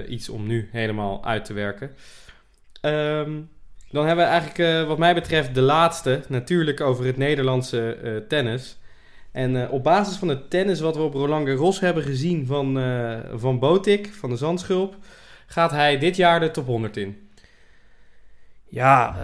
iets 0.08 0.28
om 0.28 0.46
nu 0.46 0.68
helemaal 0.72 1.24
uit 1.24 1.44
te 1.44 1.52
werken. 1.52 1.90
Ehm, 2.80 3.40
dan 3.90 4.06
hebben 4.06 4.24
we 4.24 4.30
eigenlijk, 4.30 4.88
wat 4.88 4.98
mij 4.98 5.14
betreft, 5.14 5.54
de 5.54 5.60
laatste. 5.60 6.20
Natuurlijk 6.28 6.80
over 6.80 7.04
het 7.04 7.16
Nederlandse 7.16 8.24
tennis. 8.28 8.78
En 9.32 9.68
op 9.68 9.84
basis 9.84 10.16
van 10.16 10.28
het 10.28 10.50
tennis 10.50 10.80
wat 10.80 10.96
we 10.96 11.02
op 11.02 11.14
Roland 11.14 11.48
Garros 11.48 11.80
hebben 11.80 12.02
gezien 12.02 12.46
van, 12.46 12.82
van 13.34 13.58
Botik, 13.58 14.12
van 14.12 14.30
de 14.30 14.36
Zandschulp, 14.36 14.96
gaat 15.46 15.70
hij 15.70 15.98
dit 15.98 16.16
jaar 16.16 16.40
de 16.40 16.50
top 16.50 16.66
100 16.66 16.96
in. 16.96 17.29
Ja, 18.72 19.16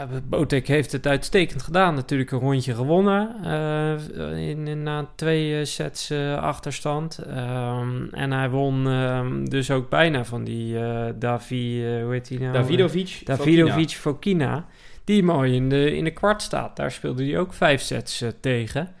eh 0.00 0.18
Botek 0.24 0.66
heeft 0.66 0.92
het 0.92 1.06
uitstekend 1.06 1.62
gedaan. 1.62 1.94
Natuurlijk 1.94 2.30
een 2.30 2.38
rondje 2.38 2.74
gewonnen. 2.74 3.36
eh, 3.44 4.48
in, 4.48 4.66
in, 4.66 4.82
na 4.82 5.08
twee 5.14 5.64
sets 5.64 6.12
achterstand. 6.36 7.18
Ehm, 7.18 8.04
en 8.10 8.32
hij 8.32 8.50
won 8.50 8.86
ehm, 8.88 9.44
dus 9.44 9.70
ook 9.70 9.88
bijna 9.88 10.24
van 10.24 10.44
die 10.44 10.76
Davi, 11.18 11.84
hoe 12.02 12.12
heet 12.12 12.28
die 12.28 12.38
nou? 12.40 12.52
Davidovic. 12.52 13.20
Davidovic 13.24 13.90
Fokina. 13.90 14.66
Die 15.04 15.22
mooi 15.22 15.54
in 15.54 15.68
de, 15.68 15.96
in 15.96 16.04
de 16.04 16.10
kwart 16.10 16.42
staat. 16.42 16.76
Daar 16.76 16.90
speelde 16.90 17.24
hij 17.24 17.38
ook 17.38 17.52
vijf 17.52 17.80
sets 17.80 18.24
tegen. 18.40 18.94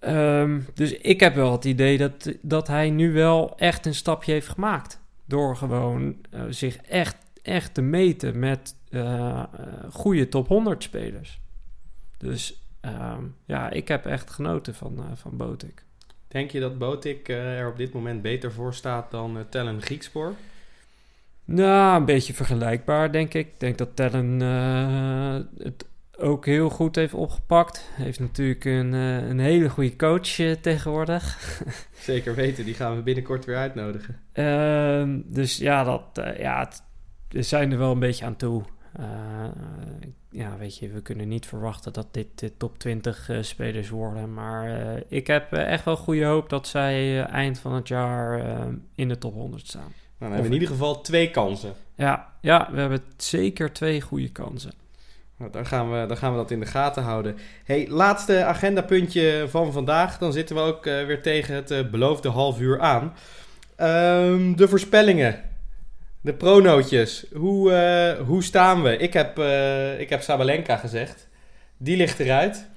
Ehm, 0.00 0.60
dus 0.74 0.92
ik 0.92 1.20
heb 1.20 1.34
wel 1.34 1.52
het 1.52 1.64
idee 1.64 1.98
dat, 1.98 2.32
dat 2.42 2.66
hij 2.66 2.90
nu 2.90 3.12
wel 3.12 3.56
echt 3.56 3.86
een 3.86 3.94
stapje 3.94 4.32
heeft 4.32 4.48
gemaakt. 4.48 5.00
Door 5.24 5.56
gewoon 5.56 6.16
zich 6.48 6.76
echt, 6.76 7.16
echt 7.42 7.74
te 7.74 7.82
meten 7.82 8.38
met 8.38 8.76
eh, 8.88 9.42
goede 9.90 10.28
top 10.28 10.48
100 10.48 10.82
spelers. 10.82 11.40
Dus 12.18 12.62
ehm, 12.80 13.24
ja, 13.46 13.70
ik 13.70 13.88
heb 13.88 14.06
echt 14.06 14.30
genoten 14.30 14.74
van, 14.74 14.98
eh 14.98 15.04
van 15.14 15.36
Botik. 15.36 15.84
Denk 16.28 16.50
je 16.50 16.60
dat 16.60 16.78
Botik 16.78 17.28
er 17.28 17.68
op 17.68 17.76
dit 17.76 17.92
moment 17.92 18.22
beter 18.22 18.52
voor 18.52 18.74
staat 18.74 19.10
dan 19.10 19.36
uh, 19.36 19.42
Tellen 19.48 19.82
Griekspoor? 19.82 20.34
Nou, 21.44 21.96
een 21.96 22.04
beetje 22.04 22.34
vergelijkbaar, 22.34 23.12
denk 23.12 23.34
ik. 23.34 23.46
Ik 23.46 23.60
denk 23.60 23.78
dat 23.78 23.96
Tellen 23.96 24.40
uh, 24.40 25.64
het 25.64 25.86
ook 26.20 26.46
heel 26.46 26.70
goed 26.70 26.96
heeft 26.96 27.14
opgepakt. 27.14 27.90
Heeft 27.92 28.20
natuurlijk 28.20 28.64
een, 28.64 28.92
uh, 28.92 29.28
een 29.28 29.38
hele 29.38 29.68
goede 29.68 29.96
coach 29.96 30.38
uh, 30.38 30.52
tegenwoordig. 30.52 31.38
Zeker 31.92 32.34
weten, 32.34 32.64
die 32.64 32.74
gaan 32.74 32.96
we 32.96 33.02
binnenkort 33.02 33.44
weer 33.44 33.56
uitnodigen. 33.56 34.20
Uh, 34.34 35.18
dus 35.24 35.56
ja, 35.56 35.84
dat, 35.84 36.02
uh, 36.18 36.38
ja 36.38 36.58
het, 36.58 36.82
we 37.30 37.42
zijn 37.42 37.72
er 37.72 37.78
wel 37.78 37.92
een 37.92 37.98
beetje 37.98 38.24
aan 38.24 38.36
toe. 38.36 38.62
Uh, 39.00 39.06
ja, 40.30 40.56
weet 40.58 40.78
je, 40.78 40.88
we 40.88 41.00
kunnen 41.00 41.28
niet 41.28 41.46
verwachten 41.46 41.92
dat 41.92 42.06
dit 42.10 42.26
de 42.34 42.56
top 42.56 42.78
20 42.78 43.28
uh, 43.28 43.42
spelers 43.42 43.88
worden. 43.88 44.34
Maar 44.34 44.68
uh, 44.68 45.02
ik 45.08 45.26
heb 45.26 45.52
echt 45.52 45.84
wel 45.84 45.96
goede 45.96 46.24
hoop 46.24 46.48
dat 46.48 46.66
zij 46.66 47.24
eind 47.24 47.58
van 47.58 47.74
het 47.74 47.88
jaar 47.88 48.44
in 48.94 49.08
de 49.08 49.18
top 49.18 49.34
100 49.34 49.66
staan. 49.66 49.80
Nou, 49.80 49.92
dan 50.18 50.30
hebben 50.30 50.40
we 50.40 50.56
in 50.56 50.62
ieder 50.62 50.68
geval 50.68 51.00
twee 51.00 51.30
kansen. 51.30 51.74
Ja, 51.94 52.32
ja 52.40 52.68
we 52.72 52.80
hebben 52.80 53.02
zeker 53.16 53.72
twee 53.72 54.00
goede 54.00 54.28
kansen. 54.28 54.72
Nou, 55.40 55.52
dan, 55.52 55.66
gaan 55.66 55.90
we, 55.90 56.06
dan 56.06 56.16
gaan 56.16 56.30
we 56.30 56.36
dat 56.36 56.50
in 56.50 56.60
de 56.60 56.66
gaten 56.66 57.02
houden. 57.02 57.36
Hey, 57.64 57.88
laatste 57.88 58.44
agendapuntje 58.44 59.46
van 59.48 59.72
vandaag. 59.72 60.18
Dan 60.18 60.32
zitten 60.32 60.56
we 60.56 60.62
ook 60.62 60.86
uh, 60.86 61.06
weer 61.06 61.22
tegen 61.22 61.54
het 61.54 61.70
uh, 61.70 61.90
beloofde 61.90 62.28
half 62.28 62.60
uur 62.60 62.80
aan. 62.80 63.14
Um, 63.80 64.56
de 64.56 64.68
voorspellingen. 64.68 65.49
De 66.22 66.34
pronootjes. 66.34 67.26
Hoe, 67.32 67.70
uh, 67.70 68.26
hoe 68.26 68.42
staan 68.42 68.82
we? 68.82 68.96
Ik 68.96 69.12
heb, 69.12 69.38
ik 69.98 70.08
heb 70.08 70.22
Sabalenka 70.22 70.76
gezegd. 70.76 71.28
Die 71.76 71.96
ligt 71.96 72.18
eruit. 72.18 72.68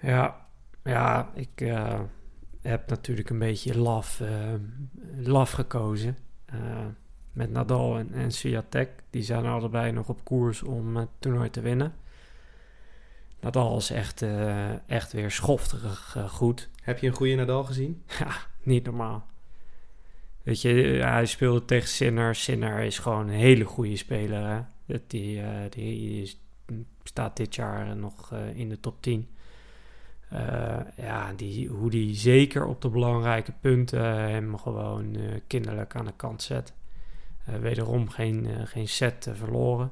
Ja, 0.00 0.46
ja 0.84 1.30
ik 1.34 1.60
eh, 1.60 2.00
heb 2.62 2.88
natuurlijk 2.88 3.30
een 3.30 3.38
beetje 3.38 3.78
laf, 3.78 4.22
laf 5.16 5.50
gekozen 5.50 6.16
met 7.32 7.50
Nadal 7.50 7.98
en, 7.98 8.12
en 8.12 8.30
Swiatek. 8.30 8.90
Die 9.10 9.22
zijn 9.22 9.46
allebei 9.46 9.92
nog 9.92 10.08
op 10.08 10.24
koers 10.24 10.62
om 10.62 10.96
het 10.96 11.08
toernooi 11.18 11.50
te 11.50 11.60
winnen. 11.60 11.94
Nadal 13.40 13.76
is 13.76 13.90
echt, 13.90 14.24
echt 14.86 15.12
weer 15.12 15.30
schofterig 15.30 16.16
goed. 16.28 16.68
Heb 16.82 16.98
je 16.98 17.06
een 17.06 17.14
goede 17.14 17.34
Nadal 17.34 17.64
gezien? 17.64 18.02
Ja, 18.18 18.36
niet 18.62 18.84
normaal. 18.84 19.26
Weet 20.44 20.62
je, 20.62 20.72
hij 21.02 21.26
speelde 21.26 21.64
tegen 21.64 21.88
Sinner. 21.88 22.34
Sinner 22.34 22.78
is 22.78 22.98
gewoon 22.98 23.28
een 23.28 23.34
hele 23.34 23.64
goede 23.64 23.96
speler. 23.96 24.66
Hè? 24.86 24.98
Die, 25.06 25.36
uh, 25.36 25.48
die 25.70 26.22
is, 26.22 26.40
staat 27.02 27.36
dit 27.36 27.54
jaar 27.54 27.96
nog 27.96 28.32
in 28.54 28.68
de 28.68 28.80
top 28.80 29.02
10. 29.02 29.28
ja, 30.96 31.32
die, 31.36 31.68
hoe 31.68 31.90
die 31.90 32.14
zeker 32.14 32.66
op 32.66 32.82
de 32.82 32.88
belangrijke 32.88 33.52
punten 33.60 34.04
hem 34.30 34.56
gewoon 34.58 35.16
kinderlijk 35.46 35.96
aan 35.96 36.04
de 36.04 36.12
kant 36.16 36.42
zet. 36.42 36.74
Uh, 37.48 37.56
wederom 37.56 38.08
geen, 38.08 38.44
uh, 38.44 38.56
geen 38.64 38.88
set 38.88 39.26
uh, 39.26 39.34
verloren. 39.34 39.90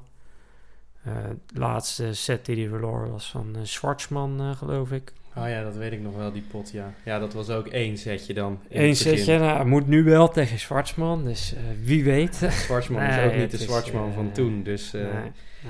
de 1.03 1.59
laatste 1.59 2.13
set 2.13 2.45
die 2.45 2.55
hij 2.57 2.67
verloor 2.67 3.11
was 3.11 3.29
van 3.29 3.55
Schwartzman, 3.63 4.55
geloof 4.55 4.91
ik. 4.91 5.13
Oh 5.37 5.49
ja, 5.49 5.63
dat 5.63 5.75
weet 5.75 5.91
ik 5.91 6.01
nog 6.01 6.15
wel, 6.15 6.31
die 6.31 6.43
pot, 6.51 6.71
ja. 6.71 6.93
Ja, 7.05 7.19
dat 7.19 7.33
was 7.33 7.49
ook 7.49 7.67
één 7.67 7.97
setje 7.97 8.33
dan. 8.33 8.59
Eén 8.69 8.95
setje, 8.95 9.39
nou, 9.39 9.65
moet 9.65 9.87
nu 9.87 10.03
wel 10.03 10.29
tegen 10.29 10.59
Zwartsman, 10.59 11.23
dus 11.23 11.53
eh, 11.53 11.61
wie 11.83 12.03
weet. 12.03 12.35
Zwartsman 12.65 13.01
is 13.01 13.25
ook 13.25 13.35
niet 13.35 13.51
de 13.51 13.57
Zwartsman 13.57 14.09
eh, 14.09 14.15
van 14.15 14.31
toen, 14.31 14.63
dus 14.63 14.93
eh, 14.93 15.01
Nee, 15.01 15.11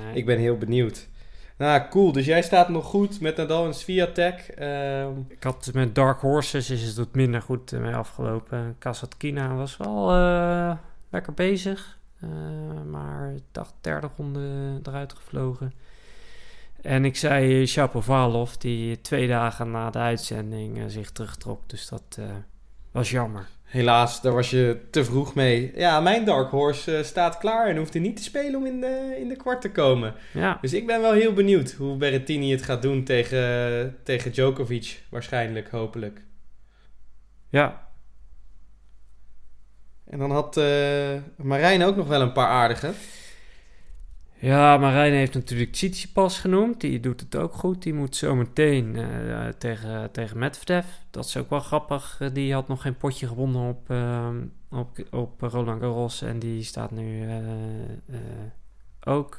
nee. 0.04 0.14
ik 0.14 0.26
ben 0.26 0.38
heel 0.38 0.58
benieuwd. 0.58 1.08
Nou, 1.56 1.82
cool. 1.90 2.12
Dus 2.12 2.26
jij 2.26 2.42
staat 2.42 2.68
nog 2.68 2.84
goed 2.84 3.20
met 3.20 3.36
Nadal 3.36 3.66
en 3.66 3.74
Sviatek. 3.74 4.38
Ehm 4.56 5.10
Ik 5.28 5.42
had 5.42 5.70
met 5.72 5.94
Dark 5.94 6.20
Horses 6.20 6.70
is 6.70 6.82
het 6.82 6.96
wat 6.96 7.14
minder 7.14 7.42
goed 7.42 7.72
eh, 7.72 7.80
mee 7.80 7.94
afgelopen. 7.94 8.76
Kasatkina 8.78 9.54
was 9.54 9.76
wel 9.76 10.10
eh, 10.14 10.72
lekker 11.10 11.32
bezig. 11.34 11.98
eh, 12.20 12.28
maar 12.90 13.32
ik 13.36 13.42
dacht 13.52 13.74
derde 13.80 14.08
ronde 14.16 14.40
eruit 14.82 15.12
gevlogen. 15.12 15.72
En 16.84 17.04
ik 17.04 17.16
zei 17.16 17.60
eh, 17.60 17.66
Shapovalov, 17.66 18.52
die 18.52 19.00
twee 19.00 19.28
dagen 19.28 19.70
na 19.70 19.90
de 19.90 19.98
uitzending 19.98 20.78
eh, 20.78 20.84
zich 20.86 21.10
terugtrok. 21.10 21.68
Dus 21.68 21.88
dat 21.88 22.16
eh, 22.18 22.24
was 22.92 23.10
jammer. 23.10 23.46
helaas, 23.62 24.20
daar 24.22 24.32
was 24.32 24.50
je 24.50 24.80
te 24.90 25.04
vroeg 25.04 25.34
mee. 25.34 25.72
Ja, 25.76 26.00
mijn 26.00 26.24
Dark 26.24 26.50
Horse 26.50 26.96
eh, 26.96 27.04
staat 27.04 27.38
klaar 27.38 27.66
en 27.68 27.76
hoeft 27.76 27.94
niet 27.94 28.16
te 28.16 28.22
spelen 28.22 28.54
om 28.60 28.66
in 28.66 28.80
de, 28.80 29.16
in 29.20 29.28
de 29.28 29.36
kwart 29.36 29.60
te 29.60 29.70
komen. 29.70 30.14
Ja, 30.32 30.58
Dus 30.60 30.72
ik 30.72 30.86
ben 30.86 31.00
wel 31.00 31.12
heel 31.12 31.32
benieuwd 31.32 31.72
hoe 31.72 31.96
Berrettini 31.96 32.50
het 32.50 32.62
gaat 32.62 32.82
doen 32.82 33.04
tegen, 33.04 33.96
tegen 34.02 34.32
Djokovic. 34.32 35.02
Waarschijnlijk, 35.10 35.70
hopelijk. 35.70 36.20
ja. 37.48 37.82
En 40.04 40.18
dan 40.18 40.30
had 40.30 40.56
eh 40.56 41.14
Marijn 41.36 41.82
ook 41.82 41.96
nog 41.96 42.06
wel 42.06 42.20
een 42.20 42.32
paar 42.32 42.48
aardige. 42.48 42.92
Ja, 44.44 44.76
Marijn 44.76 45.12
heeft 45.12 45.34
natuurlijk 45.34 45.72
Tsitsipas 45.72 46.38
genoemd. 46.38 46.80
Die 46.80 47.00
doet 47.00 47.20
het 47.20 47.36
ook 47.36 47.54
goed. 47.54 47.82
Die 47.82 47.94
moet 47.94 48.16
zo 48.16 48.34
meteen 48.34 48.96
eh, 48.96 49.48
tegen, 49.48 50.10
tegen 50.10 50.38
Medvedev. 50.38 50.84
Dat 51.10 51.24
is 51.24 51.36
ook 51.36 51.50
wel 51.50 51.60
grappig. 51.60 52.16
Eh, 52.20 52.28
Die 52.32 52.52
had 52.52 52.68
nog 52.68 52.82
geen 52.82 52.96
potje 52.96 53.26
gewonnen 53.26 53.68
op, 53.68 53.90
ehm, 53.90 54.36
op, 54.70 54.98
op 55.10 55.40
Roland 55.40 55.80
Garros. 55.80 56.22
En 56.22 56.38
die 56.38 56.62
staat 56.62 56.90
nu 56.90 57.28
ook 59.04 59.38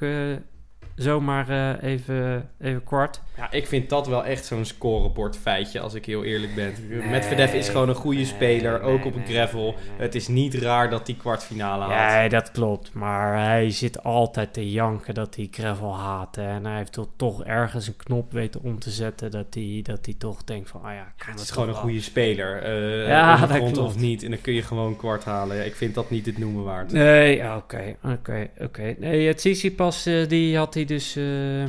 zomaar 0.95 1.49
eh, 1.49 1.89
even, 1.91 2.49
even 2.61 2.83
kwart. 2.83 3.21
Ja, 3.37 3.51
ik 3.51 3.67
vind 3.67 3.89
dat 3.89 4.07
wel 4.07 4.25
echt 4.25 4.45
zo'n 4.45 4.65
scorebord 4.65 5.37
feitje, 5.37 5.79
als 5.79 5.93
ik 5.93 6.05
heel 6.05 6.23
eerlijk 6.23 6.55
ben. 6.55 6.73
Nee, 6.89 7.07
Medvedev 7.09 7.53
is 7.53 7.69
gewoon 7.69 7.89
een 7.89 7.95
goede 7.95 8.17
nee, 8.17 8.25
speler, 8.25 8.81
ook 8.81 8.97
nee, 8.97 9.05
op 9.05 9.15
een 9.15 9.21
nee, 9.25 9.33
gravel. 9.35 9.63
nee, 9.63 9.73
nee. 9.73 10.05
Het 10.05 10.15
is 10.15 10.27
niet 10.27 10.53
raar 10.53 10.89
dat 10.89 11.07
hij 11.07 11.15
kwartfinale 11.15 11.83
haalt. 11.83 12.11
Ja, 12.23 12.27
dat 12.39 12.51
klopt. 12.51 12.93
Maar 12.93 13.43
hij 13.43 13.71
zit 13.71 14.03
altijd 14.03 14.53
te 14.53 14.71
janken 14.71 15.13
dat 15.13 15.35
hij 15.35 15.47
gravel 15.51 15.95
haat. 15.97 16.35
hè. 16.35 16.47
En 16.47 16.65
hij 16.65 16.77
heeft 16.77 16.91
toch- 16.91 17.07
toch 17.15 17.43
ergens 17.43 17.87
een 17.87 17.95
knop 17.97 18.31
weten 18.31 18.61
om 18.63 18.79
te 18.79 18.89
zetten 18.89 19.31
dat 19.31 19.45
hij, 19.53 19.79
dat 19.83 20.05
hij 20.05 20.15
toch 20.17 20.43
denkt 20.43 20.69
van, 20.69 20.81
ah 20.83 20.93
ja, 20.93 21.13
kan 21.17 21.31
Het 21.33 21.41
is 21.41 21.51
gewoon 21.51 21.67
een 21.67 21.73
goede 21.75 22.01
speler. 22.01 22.61
eh 22.63 23.07
Ja, 23.07 23.45
dat 23.45 23.57
klopt. 23.57 23.77
of 23.77 23.97
niet. 23.97 24.23
En 24.23 24.29
dan 24.29 24.41
kun 24.41 24.53
je 24.53 24.61
gewoon 24.61 24.95
kwart 24.95 25.23
halen. 25.23 25.57
Ja, 25.57 25.63
ik 25.63 25.75
vind 25.75 25.95
dat 25.95 26.09
niet 26.09 26.25
het 26.25 26.37
noemen 26.37 26.63
waard. 26.63 26.91
Nee, 26.91 27.35
ja, 27.35 27.57
oké, 27.57 27.95
oké, 28.03 28.49
oké. 28.59 28.95
Nee, 28.99 29.27
het 29.27 29.37
Tsitsipas, 29.37 30.05
eh 30.05 30.27
die 30.27 30.57
had 30.57 30.73
hij 30.73 30.84
dus 30.85 31.15
eh, 31.15 31.63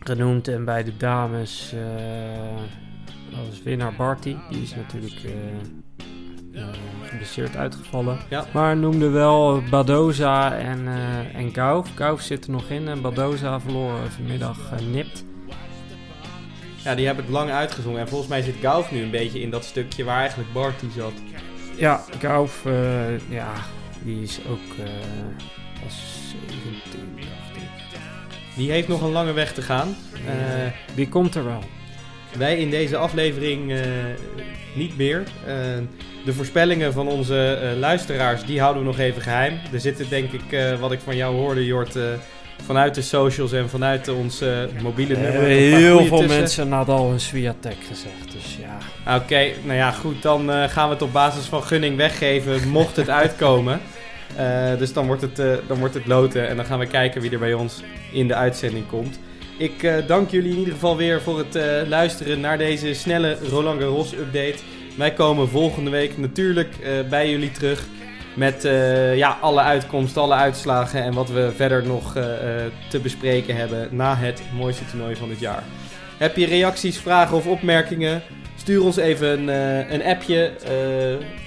genoemd. 0.00 0.48
En 0.48 0.64
bij 0.64 0.84
de 0.84 0.96
dames 0.96 1.72
uh, 1.74 3.40
was 3.48 3.62
winnaar 3.62 3.94
Barty. 3.96 4.36
Die 4.50 4.62
is 4.62 4.74
natuurlijk 4.74 5.22
eh, 5.24 5.32
eh, 6.54 6.68
geblesseerd 7.02 7.56
uitgevallen. 7.56 8.18
Ja. 8.28 8.44
Maar 8.52 8.76
noemde 8.76 9.08
wel 9.08 9.62
Badoza 9.70 10.56
en, 10.58 10.88
eh 10.88 11.34
en 11.34 11.54
Gauf. 11.54 11.88
Gauf 11.94 12.20
zit 12.20 12.44
er 12.44 12.50
nog 12.50 12.68
in 12.68 12.88
en 12.88 13.00
Badoza 13.00 13.60
verloor 13.60 13.98
vanmiddag 14.08 14.72
eh, 14.72 14.86
nipt. 14.86 15.24
Ja, 16.84 16.94
die 16.94 17.06
hebben 17.06 17.24
het 17.24 17.32
lang 17.32 17.50
uitgezongen. 17.50 18.00
En 18.00 18.08
volgens 18.08 18.30
mij 18.30 18.42
zit 18.42 18.54
Gauf 18.60 18.90
nu 18.90 19.02
een 19.02 19.10
beetje 19.10 19.40
in 19.40 19.50
dat 19.50 19.64
stukje 19.64 20.04
waar 20.04 20.18
eigenlijk 20.18 20.52
Barty 20.52 20.86
zat. 20.96 21.12
Ja, 21.76 22.04
Gauf, 22.18 22.66
eh, 22.66 23.30
ja, 23.30 23.52
die 24.02 24.22
is 24.22 24.40
ook 24.48 24.78
eh 24.78 24.92
pas 25.82 26.32
17, 26.60 26.72
dacht 26.80 26.94
ik. 26.94 27.09
Die 28.60 28.70
heeft 28.70 28.88
nog 28.88 29.02
een 29.02 29.12
lange 29.12 29.32
weg 29.32 29.52
te 29.52 29.62
gaan. 29.62 29.96
Eh, 30.26 30.34
die 30.94 31.08
komt 31.08 31.34
er 31.34 31.44
wel. 31.44 31.62
wij 32.36 32.56
in 32.56 32.70
deze 32.70 32.96
aflevering 32.96 33.72
eh, 33.72 33.80
niet 34.74 34.96
meer. 34.96 35.22
Eh, 35.46 35.54
de 36.24 36.32
voorspellingen 36.32 36.92
van 36.92 37.08
onze 37.08 37.74
luisteraars, 37.78 38.44
die 38.44 38.60
houden 38.60 38.82
we 38.82 38.88
nog 38.88 38.98
even 38.98 39.22
geheim. 39.22 39.58
Er 39.72 39.80
zitten 39.80 40.08
denk 40.08 40.32
ik, 40.32 40.76
wat 40.80 40.92
ik 40.92 41.00
van 41.00 41.16
jou 41.16 41.36
hoorde, 41.36 41.64
Jort, 41.64 41.96
vanuit 42.64 42.94
de 42.94 43.02
socials 43.02 43.52
en 43.52 43.68
vanuit 43.68 44.08
ons 44.08 44.40
eh, 44.40 44.48
mobiele 44.82 45.16
nummer. 45.16 45.42
heel 45.42 46.04
veel 46.04 46.18
tussen. 46.18 46.38
mensen 46.38 46.68
Nadal 46.68 47.10
en 47.12 47.20
Swiatek 47.20 47.76
gezegd, 47.88 48.32
dus 48.32 48.58
ja. 48.60 49.16
Oké, 49.16 49.50
nou 49.64 49.76
ja, 49.76 49.90
goed. 49.90 50.22
Dan 50.22 50.50
gaan 50.68 50.88
we 50.88 50.94
het 50.94 51.02
op 51.02 51.12
basis 51.12 51.44
van 51.44 51.62
gunning 51.62 51.96
weggeven, 51.96 52.68
mocht 52.68 52.96
het 52.96 53.08
uitkomen. 53.22 53.80
Eh, 54.36 54.78
dus 54.78 54.92
dan 54.92 55.06
wordt, 55.06 55.22
het, 55.22 55.38
eh, 55.38 55.52
dan 55.66 55.78
wordt 55.78 55.94
het 55.94 56.06
loten 56.06 56.48
en 56.48 56.56
dan 56.56 56.64
gaan 56.64 56.78
we 56.78 56.86
kijken 56.86 57.20
wie 57.20 57.30
er 57.30 57.38
bij 57.38 57.54
ons 57.54 57.82
in 58.12 58.28
de 58.28 58.34
uitzending 58.34 58.86
komt. 58.86 59.18
Ik 59.58 59.82
eh, 59.82 60.06
dank 60.06 60.30
jullie 60.30 60.50
in 60.50 60.58
ieder 60.58 60.72
geval 60.72 60.96
weer 60.96 61.20
voor 61.20 61.38
het 61.38 61.58
luisteren 61.88 62.40
naar 62.40 62.58
deze 62.58 62.94
snelle 62.94 63.36
Roland 63.48 63.80
Garros 63.80 64.12
update. 64.12 64.58
Wij 64.96 65.12
komen 65.12 65.48
volgende 65.48 65.90
week 65.90 66.18
natuurlijk 66.18 66.74
bij 67.08 67.30
jullie 67.30 67.50
terug 67.50 67.84
met 68.34 68.62
ja, 69.14 69.38
alle 69.40 69.60
uitkomsten, 69.60 70.22
alle 70.22 70.34
uitslagen 70.34 71.02
en 71.02 71.14
wat 71.14 71.28
we 71.30 71.50
verder 71.56 71.86
nog 71.86 72.12
te 72.88 73.00
bespreken 73.02 73.56
hebben 73.56 73.88
na 73.90 74.16
het 74.16 74.42
mooiste 74.56 74.84
toernooi 74.84 75.16
van 75.16 75.30
het 75.30 75.38
jaar. 75.38 75.62
Heb 76.18 76.36
je 76.36 76.46
reacties, 76.46 76.98
vragen 76.98 77.36
of 77.36 77.46
opmerkingen? 77.46 78.22
Stuur 78.56 78.82
ons 78.82 78.96
even 78.96 79.48
een, 79.92 80.04
appje, 80.04 80.52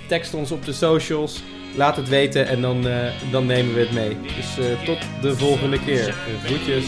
tekst 0.08 0.34
ons 0.34 0.52
op 0.52 0.66
de 0.66 0.74
socials, 0.74 1.44
laat 1.76 1.96
het 1.96 2.10
weten 2.10 2.48
en 2.48 2.62
dan, 2.62 2.88
eh, 2.88 3.12
dan 3.32 3.46
nemen 3.46 3.74
we 3.74 3.80
het 3.80 3.92
mee. 3.92 4.18
Dus 4.22 4.58
eh, 4.58 4.86
tot 4.86 4.98
de 5.22 5.36
volgende 5.38 5.80
keer. 5.80 6.16
Groetjes. 6.44 6.86